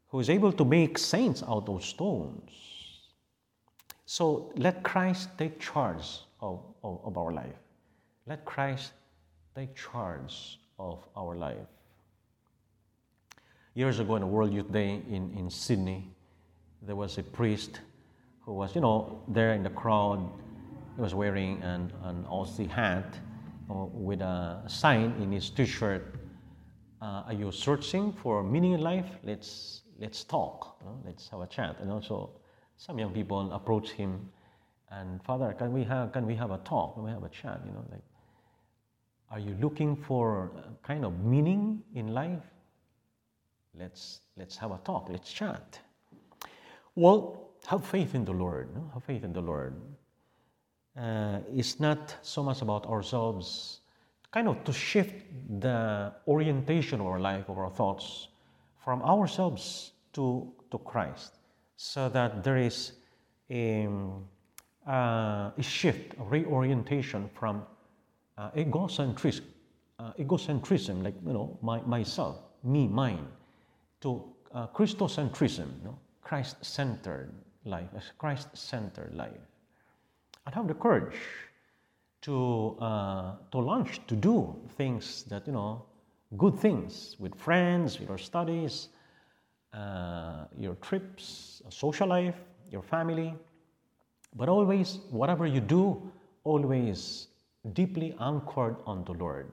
who 0.10 0.20
is 0.20 0.30
able 0.30 0.52
to 0.52 0.66
make 0.66 0.98
saints 0.98 1.42
out 1.48 1.70
of 1.70 1.82
stones. 1.86 2.52
So 4.06 4.52
let 4.58 4.84
Christ 4.84 5.30
take 5.38 5.58
charge 5.58 6.20
of, 6.42 6.60
of, 6.84 7.00
of 7.06 7.18
our 7.18 7.32
life. 7.32 7.56
Let 8.28 8.44
Christ 8.44 8.92
take 9.56 9.74
charge 9.74 10.60
of 10.78 11.00
our 11.16 11.38
life. 11.38 11.70
Years 13.74 14.00
ago, 14.00 14.18
in 14.18 14.24
a 14.24 14.28
World 14.28 14.54
Youth 14.54 14.70
Day 14.70 15.02
in, 15.10 15.34
in 15.38 15.50
Sydney, 15.50 16.12
there 16.82 16.98
was 16.98 17.18
a 17.18 17.24
priest 17.24 17.80
who 18.42 18.52
was, 18.52 18.76
you 18.76 18.82
know, 18.82 19.22
there 19.30 19.54
in 19.54 19.64
the 19.64 19.70
crowd. 19.70 20.30
He 20.98 21.02
was 21.02 21.16
wearing 21.16 21.62
an, 21.64 21.94
an 22.04 22.26
Aussie 22.26 22.70
hat 22.70 23.18
with 23.94 24.22
a 24.22 24.64
sign 24.68 25.16
in 25.22 25.32
his 25.32 25.50
t 25.50 25.66
shirt 25.66 26.16
uh, 27.02 27.24
Are 27.28 27.34
you 27.34 27.52
searching 27.52 28.14
for 28.14 28.44
meaning 28.44 28.74
in 28.74 28.82
life? 28.82 29.10
Let's, 29.24 29.82
let's 30.00 30.24
talk, 30.24 30.78
you 30.80 30.88
know? 30.88 31.00
let's 31.06 31.30
have 31.30 31.42
a 31.42 31.48
chat. 31.48 31.78
And 31.82 31.92
also, 31.92 32.30
some 32.78 33.00
young 33.00 33.14
people 33.14 33.52
approach 33.52 33.92
him 33.92 34.30
and, 35.00 35.24
Father, 35.24 35.54
can 35.54 35.74
we 35.74 35.84
have, 35.86 36.12
can 36.12 36.26
we 36.28 36.36
have 36.36 36.52
a 36.52 36.60
talk? 36.60 36.96
Can 36.96 37.04
we 37.04 37.12
have 37.12 37.24
a 37.24 37.30
chat? 37.30 37.62
You 37.66 37.72
know, 37.72 37.84
like, 37.92 38.04
are 39.32 39.40
you 39.40 39.56
looking 39.60 39.96
for 39.96 40.52
kind 40.84 41.04
of 41.04 41.20
meaning 41.20 41.82
in 41.96 42.14
life? 42.14 42.44
Let's, 43.78 44.22
let's 44.38 44.56
have 44.58 44.72
a 44.72 44.78
talk, 44.86 45.08
let's 45.10 45.32
chat. 45.32 45.80
Well, 46.96 47.50
have 47.66 47.84
faith 47.86 48.14
in 48.14 48.24
the 48.24 48.34
Lord. 48.34 48.70
Have 48.94 49.04
faith 49.04 49.24
in 49.24 49.34
the 49.34 49.42
Lord. 49.42 49.82
Uh, 50.98 51.40
it's 51.52 51.80
not 51.80 52.16
so 52.22 52.44
much 52.44 52.62
about 52.62 52.86
ourselves, 52.86 53.80
kind 54.32 54.48
of 54.48 54.64
to 54.64 54.72
shift 54.72 55.16
the 55.60 56.14
orientation 56.28 57.00
of 57.00 57.08
our 57.08 57.20
life, 57.20 57.50
of 57.50 57.58
our 57.58 57.70
thoughts, 57.70 58.28
from 58.84 59.02
ourselves 59.02 59.94
to, 60.14 60.52
to 60.70 60.78
Christ, 60.80 61.34
so 61.78 62.10
that 62.10 62.44
there 62.44 62.58
is 62.58 62.94
a, 63.50 63.88
uh, 64.88 64.92
a 65.58 65.64
shift, 65.64 66.14
a 66.20 66.24
reorientation 66.24 67.30
from 67.34 67.64
uh, 68.38 68.52
egocentrism, 68.52 69.42
uh, 70.00 70.14
egocentrism, 70.20 71.04
like 71.04 71.16
you 71.26 71.34
know, 71.34 71.58
my, 71.62 71.82
myself, 71.82 72.38
me, 72.64 72.88
mine, 72.88 73.28
to 74.02 74.24
uh, 74.54 74.68
Christocentrism, 74.68 75.72
you 75.80 75.86
know, 75.86 75.98
Christ-centered 76.22 77.34
life, 77.66 77.90
Christ-centered 78.18 79.14
life, 79.16 79.32
and 80.46 80.56
have 80.56 80.68
the 80.68 80.74
courage 80.74 81.16
to 82.22 82.78
uh, 82.80 83.36
to 83.52 83.58
launch, 83.60 84.00
to 84.08 84.16
do 84.16 84.56
things 84.78 85.24
that 85.24 85.46
you 85.48 85.54
know, 85.54 85.86
good 86.38 86.58
things 86.58 87.16
with 87.20 87.36
friends, 87.36 88.00
with 88.00 88.10
your 88.10 88.18
studies, 88.18 88.90
uh, 89.74 90.46
your 90.58 90.76
trips, 90.76 91.62
social 91.70 92.08
life, 92.08 92.36
your 92.72 92.82
family, 92.82 93.34
but 94.36 94.50
always, 94.50 95.00
whatever 95.10 95.46
you 95.46 95.60
do, 95.60 96.12
always 96.44 97.28
deeply 97.74 98.16
anchored 98.20 98.76
on 98.86 99.04
the 99.06 99.14
Lord. 99.14 99.52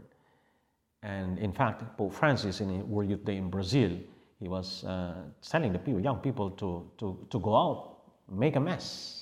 And 1.02 1.38
in 1.38 1.52
fact, 1.52 1.82
Pope 1.96 2.14
Francis 2.14 2.60
in 2.60 2.88
World 2.88 3.10
Youth 3.10 3.24
Day 3.24 3.36
in 3.36 3.50
Brazil, 3.50 3.90
he 4.38 4.48
was 4.48 4.84
uh, 4.84 5.14
telling 5.42 5.72
the 5.72 5.78
people, 5.78 6.00
young 6.00 6.18
people 6.18 6.50
to, 6.50 6.90
to, 6.98 7.26
to 7.30 7.38
go 7.40 7.56
out, 7.56 7.96
make 8.30 8.56
a 8.56 8.60
mess, 8.60 9.19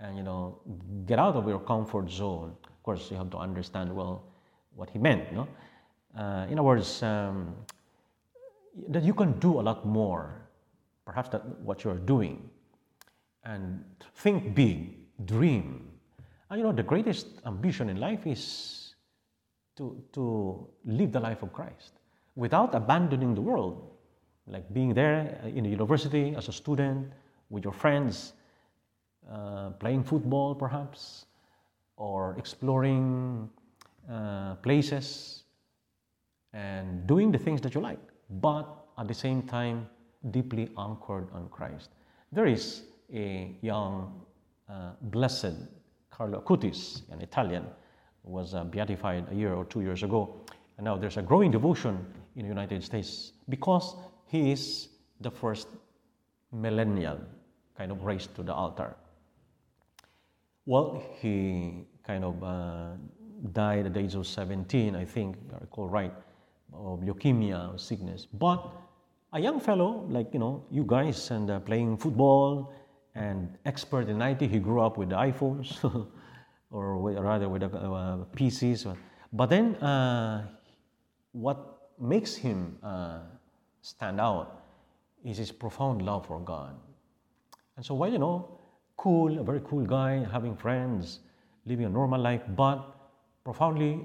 and 0.00 0.16
you 0.16 0.22
know, 0.22 0.60
get 1.06 1.18
out 1.18 1.36
of 1.36 1.48
your 1.48 1.60
comfort 1.60 2.10
zone. 2.10 2.56
Of 2.64 2.82
course, 2.82 3.10
you 3.10 3.16
have 3.16 3.30
to 3.30 3.38
understand 3.38 3.94
well 3.94 4.24
what 4.74 4.90
he 4.90 4.98
meant. 4.98 5.32
No? 5.32 5.48
Uh, 6.16 6.46
in 6.48 6.58
other 6.58 6.62
words, 6.62 7.02
um, 7.02 7.54
that 8.88 9.02
you 9.02 9.14
can 9.14 9.38
do 9.38 9.60
a 9.60 9.62
lot 9.62 9.86
more, 9.86 10.48
perhaps 11.04 11.28
that 11.30 11.44
what 11.60 11.84
you're 11.84 11.94
doing, 11.94 12.48
and 13.44 13.84
think 14.14 14.54
big, 14.54 14.96
dream, 15.24 15.88
and 16.50 16.60
you 16.60 16.66
know, 16.66 16.72
the 16.72 16.82
greatest 16.82 17.26
ambition 17.46 17.88
in 17.88 17.98
life 17.98 18.26
is 18.26 18.94
to, 19.76 20.02
to 20.12 20.68
live 20.84 21.12
the 21.12 21.20
life 21.20 21.42
of 21.42 21.52
Christ 21.52 21.94
without 22.36 22.74
abandoning 22.74 23.34
the 23.34 23.40
world, 23.40 23.90
like 24.46 24.72
being 24.72 24.94
there 24.94 25.40
in 25.46 25.66
a 25.66 25.68
university 25.68 26.34
as 26.36 26.48
a 26.48 26.52
student 26.52 27.10
with 27.50 27.64
your 27.64 27.72
friends, 27.72 28.34
uh, 29.30 29.70
playing 29.70 30.04
football 30.04 30.54
perhaps, 30.54 31.26
or 31.96 32.34
exploring 32.38 33.48
uh, 34.10 34.54
places 34.56 35.44
and 36.52 37.06
doing 37.06 37.32
the 37.32 37.38
things 37.38 37.60
that 37.60 37.74
you 37.74 37.80
like, 37.80 37.98
but 38.40 38.66
at 38.98 39.08
the 39.08 39.14
same 39.14 39.42
time, 39.42 39.88
deeply 40.30 40.70
anchored 40.78 41.28
on 41.32 41.48
Christ. 41.48 41.90
There 42.32 42.46
is 42.46 42.82
a 43.12 43.56
young, 43.60 44.20
uh, 44.68 44.92
blessed 45.02 45.54
Carlo 46.10 46.40
Acutis, 46.40 47.02
an 47.10 47.20
Italian, 47.20 47.64
who 48.24 48.32
was 48.32 48.54
uh, 48.54 48.64
beatified 48.64 49.26
a 49.30 49.34
year 49.34 49.52
or 49.54 49.64
two 49.64 49.80
years 49.80 50.02
ago. 50.02 50.40
And 50.76 50.84
now 50.84 50.96
there's 50.96 51.16
a 51.16 51.22
growing 51.22 51.50
devotion 51.50 52.06
in 52.36 52.42
the 52.42 52.48
United 52.48 52.82
States 52.82 53.32
because 53.48 53.96
he 54.26 54.52
is 54.52 54.88
the 55.20 55.30
first 55.30 55.68
millennial 56.52 57.20
kind 57.76 57.90
of 57.90 58.02
raised 58.04 58.34
to 58.36 58.42
the 58.42 58.52
altar. 58.52 58.96
Well, 60.66 61.02
he 61.20 61.84
kind 62.06 62.24
of 62.24 62.42
uh, 62.42 62.92
died 63.52 63.86
at 63.86 63.94
the 63.94 64.00
age 64.00 64.14
of 64.14 64.26
17, 64.26 64.96
I 64.96 65.04
think, 65.04 65.36
I 65.52 65.58
recall 65.60 65.88
right, 65.88 66.12
of 66.72 67.00
leukemia 67.00 67.74
or 67.74 67.78
sickness. 67.78 68.26
But 68.32 68.72
a 69.32 69.40
young 69.40 69.60
fellow, 69.60 70.06
like, 70.08 70.32
you 70.32 70.40
know, 70.40 70.64
you 70.70 70.84
guys, 70.86 71.30
and 71.30 71.50
uh, 71.50 71.60
playing 71.60 71.98
football, 71.98 72.72
and 73.14 73.56
expert 73.64 74.08
in 74.08 74.20
IT. 74.20 74.40
He 74.40 74.58
grew 74.58 74.80
up 74.80 74.96
with 74.96 75.10
the 75.10 75.16
iPhones, 75.16 75.78
or 76.70 76.98
with, 76.98 77.18
rather 77.18 77.48
with 77.48 77.62
uh, 77.62 77.68
PCs. 78.34 78.96
But 79.32 79.50
then, 79.50 79.76
uh, 79.76 80.48
what 81.32 81.90
makes 82.00 82.34
him 82.34 82.78
uh, 82.82 83.20
stand 83.82 84.20
out 84.20 84.64
is 85.24 85.38
his 85.38 85.52
profound 85.52 86.02
love 86.02 86.26
for 86.26 86.40
God. 86.40 86.74
And 87.76 87.84
so, 87.84 87.94
while 87.94 88.10
you 88.10 88.18
know, 88.18 88.53
cool, 88.96 89.38
a 89.38 89.42
very 89.42 89.60
cool 89.64 89.84
guy, 89.84 90.26
having 90.30 90.56
friends, 90.56 91.20
living 91.66 91.86
a 91.86 91.88
normal 91.88 92.20
life, 92.20 92.42
but 92.56 92.94
profoundly 93.44 94.00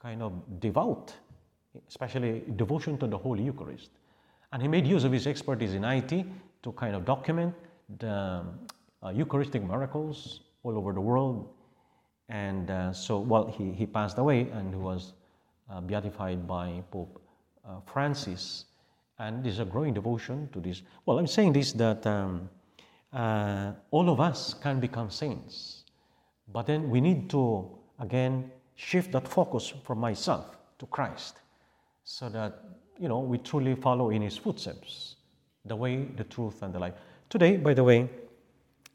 kind 0.00 0.22
of 0.22 0.32
devout, 0.60 1.14
especially 1.88 2.44
devotion 2.56 2.98
to 2.98 3.06
the 3.06 3.18
Holy 3.18 3.42
Eucharist. 3.42 3.90
And 4.52 4.62
he 4.62 4.68
made 4.68 4.86
use 4.86 5.04
of 5.04 5.12
his 5.12 5.26
expertise 5.26 5.74
in 5.74 5.84
IT 5.84 6.24
to 6.62 6.72
kind 6.72 6.94
of 6.94 7.04
document 7.04 7.54
the 7.98 8.44
uh, 9.02 9.10
Eucharistic 9.10 9.62
miracles 9.62 10.40
all 10.62 10.76
over 10.76 10.92
the 10.92 11.00
world. 11.00 11.48
And 12.28 12.70
uh, 12.70 12.92
so, 12.92 13.18
well, 13.18 13.46
he, 13.46 13.72
he 13.72 13.86
passed 13.86 14.18
away 14.18 14.48
and 14.52 14.74
he 14.74 14.80
was 14.80 15.12
uh, 15.70 15.80
beatified 15.80 16.46
by 16.46 16.82
Pope 16.90 17.20
uh, 17.66 17.80
Francis. 17.86 18.66
And 19.18 19.44
there's 19.44 19.58
a 19.58 19.64
growing 19.64 19.94
devotion 19.94 20.48
to 20.52 20.60
this. 20.60 20.82
Well, 21.04 21.18
I'm 21.18 21.26
saying 21.26 21.52
this 21.52 21.72
that 21.72 22.06
um, 22.06 22.48
uh, 23.12 23.72
all 23.90 24.10
of 24.10 24.20
us 24.20 24.54
can 24.54 24.80
become 24.80 25.10
saints. 25.10 25.84
But 26.52 26.66
then 26.66 26.90
we 26.90 27.00
need 27.00 27.28
to, 27.30 27.68
again, 28.00 28.50
shift 28.74 29.12
that 29.12 29.26
focus 29.26 29.72
from 29.84 29.98
myself 29.98 30.56
to 30.78 30.86
Christ 30.86 31.40
so 32.04 32.28
that, 32.30 32.64
you 32.98 33.08
know, 33.08 33.20
we 33.20 33.38
truly 33.38 33.74
follow 33.74 34.10
in 34.10 34.22
his 34.22 34.36
footsteps, 34.36 35.16
the 35.64 35.76
way, 35.76 36.04
the 36.16 36.24
truth, 36.24 36.62
and 36.62 36.72
the 36.72 36.78
life. 36.78 36.94
Today, 37.28 37.56
by 37.56 37.74
the 37.74 37.84
way, 37.84 38.08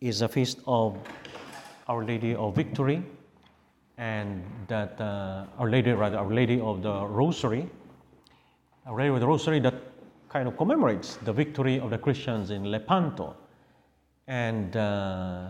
is 0.01 0.21
a 0.21 0.27
feast 0.27 0.59
of 0.65 0.97
Our 1.87 2.03
Lady 2.03 2.35
of 2.35 2.55
Victory, 2.55 3.03
and 3.97 4.43
that 4.67 4.99
uh, 4.99 5.45
Our 5.59 5.69
Lady, 5.69 5.91
rather, 5.91 6.17
Our 6.17 6.33
Lady 6.33 6.59
of 6.59 6.81
the 6.81 7.05
Rosary, 7.05 7.69
Our 8.87 8.97
Lady 8.97 9.09
of 9.09 9.19
the 9.19 9.27
Rosary 9.27 9.59
that 9.59 9.75
kind 10.29 10.47
of 10.47 10.57
commemorates 10.57 11.17
the 11.17 11.31
victory 11.31 11.79
of 11.79 11.91
the 11.91 11.97
Christians 11.97 12.49
in 12.49 12.71
Lepanto, 12.71 13.35
and 14.33 14.75
uh, 14.75 15.49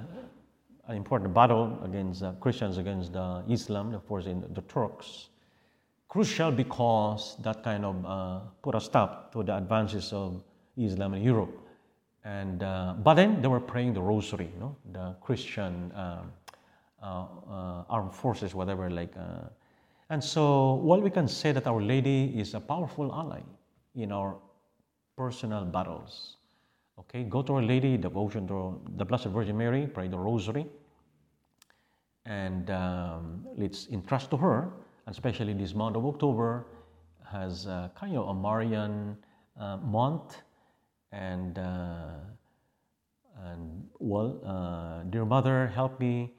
an 0.89 0.98
important 0.98 1.34
battle 1.34 1.80
against 1.86 2.22
uh, 2.22 2.34
Christians 2.41 2.78
against 2.78 3.15
uh, 3.15 3.41
Islam, 3.48 3.93
of 3.93 4.06
course, 4.06 4.26
in 4.26 4.41
the 4.54 4.62
Turks. 4.63 5.30
Crucial 6.10 6.52
because 6.52 7.38
that 7.41 7.63
kind 7.63 7.86
of 7.86 8.06
uh, 8.06 8.39
put 8.62 8.76
a 8.76 8.82
stop 8.82 9.32
to 9.32 9.41
the 9.41 9.56
advances 9.56 10.12
of 10.12 10.43
Islam 10.76 11.13
in 11.13 11.24
Europe 11.24 11.58
and, 12.26 12.62
uh, 12.62 12.96
but 13.02 13.13
then 13.13 13.41
they 13.41 13.48
were 13.48 13.62
praying 13.62 13.93
the 13.93 14.02
rosary, 14.02 14.50
you 14.54 14.60
know, 14.60 14.76
the 14.91 15.15
Christian 15.22 15.91
um, 15.96 16.32
uh, 17.02 17.84
armed 17.89 18.13
forces, 18.13 18.54
whatever, 18.54 18.89
like. 18.89 19.13
And 20.10 20.24
so, 20.24 20.76
well, 20.76 21.02
we 21.02 21.10
can 21.10 21.28
say 21.28 21.52
that 21.54 21.67
Our 21.67 21.82
Lady 21.82 22.34
is 22.38 22.54
a 22.54 22.60
powerful 22.60 23.12
ally 23.13 23.41
in 23.96 24.12
our 24.12 24.36
personal 25.17 25.65
battles. 25.65 26.38
Okay, 26.99 27.23
go 27.23 27.41
to 27.41 27.56
Our 27.56 27.62
Lady, 27.62 27.97
devotion 27.97 28.47
to 28.47 28.79
the 28.97 29.06
Blessed 29.06 29.27
Virgin 29.27 29.58
Mary, 29.58 29.88
pray 29.88 30.08
the 30.08 30.17
rosary, 30.17 30.65
and 32.25 32.69
um, 32.69 33.45
let's 33.58 33.88
entrust 33.89 34.29
to 34.32 34.38
her, 34.38 34.71
especially 35.08 35.53
this 35.53 35.73
month 35.73 35.95
of 35.95 36.06
October, 36.06 36.65
has 37.32 37.65
kind 37.95 38.15
of 38.15 38.27
a 38.27 38.34
Marian 38.34 39.17
uh, 39.60 39.77
month 39.77 40.38
and 41.12 41.58
uh, 41.58 42.19
and 43.45 43.88
well, 43.99 44.39
uh, 44.45 45.03
dear 45.10 45.25
mother, 45.25 45.67
help 45.67 45.99
me 45.99 46.32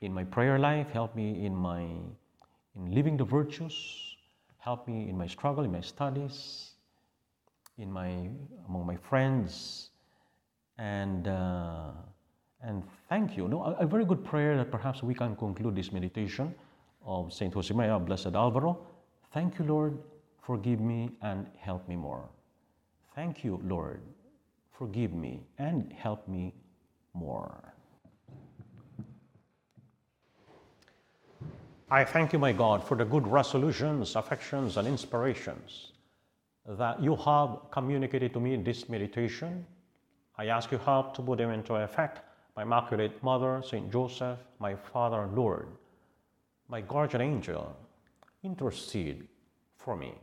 in 0.00 0.12
my 0.12 0.24
prayer 0.24 0.58
life, 0.58 0.90
help 0.90 1.14
me 1.14 1.46
in 1.46 1.54
my 1.54 1.82
in 2.76 2.90
living 2.90 3.16
the 3.16 3.24
virtues. 3.24 4.10
Help 4.58 4.88
me 4.88 5.10
in 5.10 5.18
my 5.18 5.26
struggle, 5.26 5.62
in 5.62 5.70
my 5.70 5.82
studies, 5.82 6.73
in 7.78 7.90
my 7.90 8.28
among 8.68 8.86
my 8.86 8.96
friends, 8.96 9.90
and 10.78 11.28
uh, 11.28 11.90
and 12.62 12.82
thank 13.08 13.36
you. 13.36 13.48
No, 13.48 13.62
a, 13.62 13.84
a, 13.84 13.86
very 13.86 14.04
good 14.04 14.24
prayer 14.24 14.56
that 14.56 14.70
perhaps 14.70 15.02
we 15.02 15.14
can 15.14 15.36
conclude 15.36 15.74
this 15.74 15.92
meditation 15.92 16.54
of 17.04 17.32
Saint 17.32 17.54
Josemaria, 17.54 18.04
Blessed 18.04 18.34
Alvaro. 18.34 18.78
Thank 19.32 19.58
you, 19.58 19.64
Lord. 19.64 19.98
Forgive 20.42 20.80
me 20.80 21.10
and 21.22 21.46
help 21.58 21.88
me 21.88 21.96
more. 21.96 22.28
Thank 23.14 23.44
you, 23.44 23.60
Lord. 23.64 24.00
Forgive 24.72 25.12
me 25.12 25.40
and 25.58 25.92
help 25.92 26.26
me 26.28 26.54
more. 27.12 27.72
I 31.90 32.04
thank 32.04 32.32
you, 32.32 32.38
my 32.38 32.52
God, 32.52 32.82
for 32.82 32.96
the 32.96 33.04
good 33.04 33.26
resolutions, 33.26 34.16
affections, 34.16 34.76
and 34.76 34.88
inspirations 34.88 35.92
that 36.66 37.02
you 37.02 37.16
have 37.16 37.58
communicated 37.70 38.32
to 38.32 38.40
me 38.40 38.56
this 38.56 38.88
meditation. 38.88 39.66
I 40.36 40.46
ask 40.46 40.72
you 40.72 40.78
help 40.78 41.14
to 41.16 41.22
put 41.22 41.38
them 41.38 41.50
into 41.50 41.74
effect, 41.74 42.20
my 42.56 42.62
Immaculate 42.62 43.22
Mother, 43.22 43.62
Saint 43.64 43.92
Joseph, 43.92 44.38
my 44.58 44.74
Father, 44.74 45.28
Lord, 45.34 45.68
my 46.68 46.80
guardian 46.80 47.20
angel, 47.20 47.76
intercede 48.42 49.28
for 49.76 49.96
me. 49.96 50.14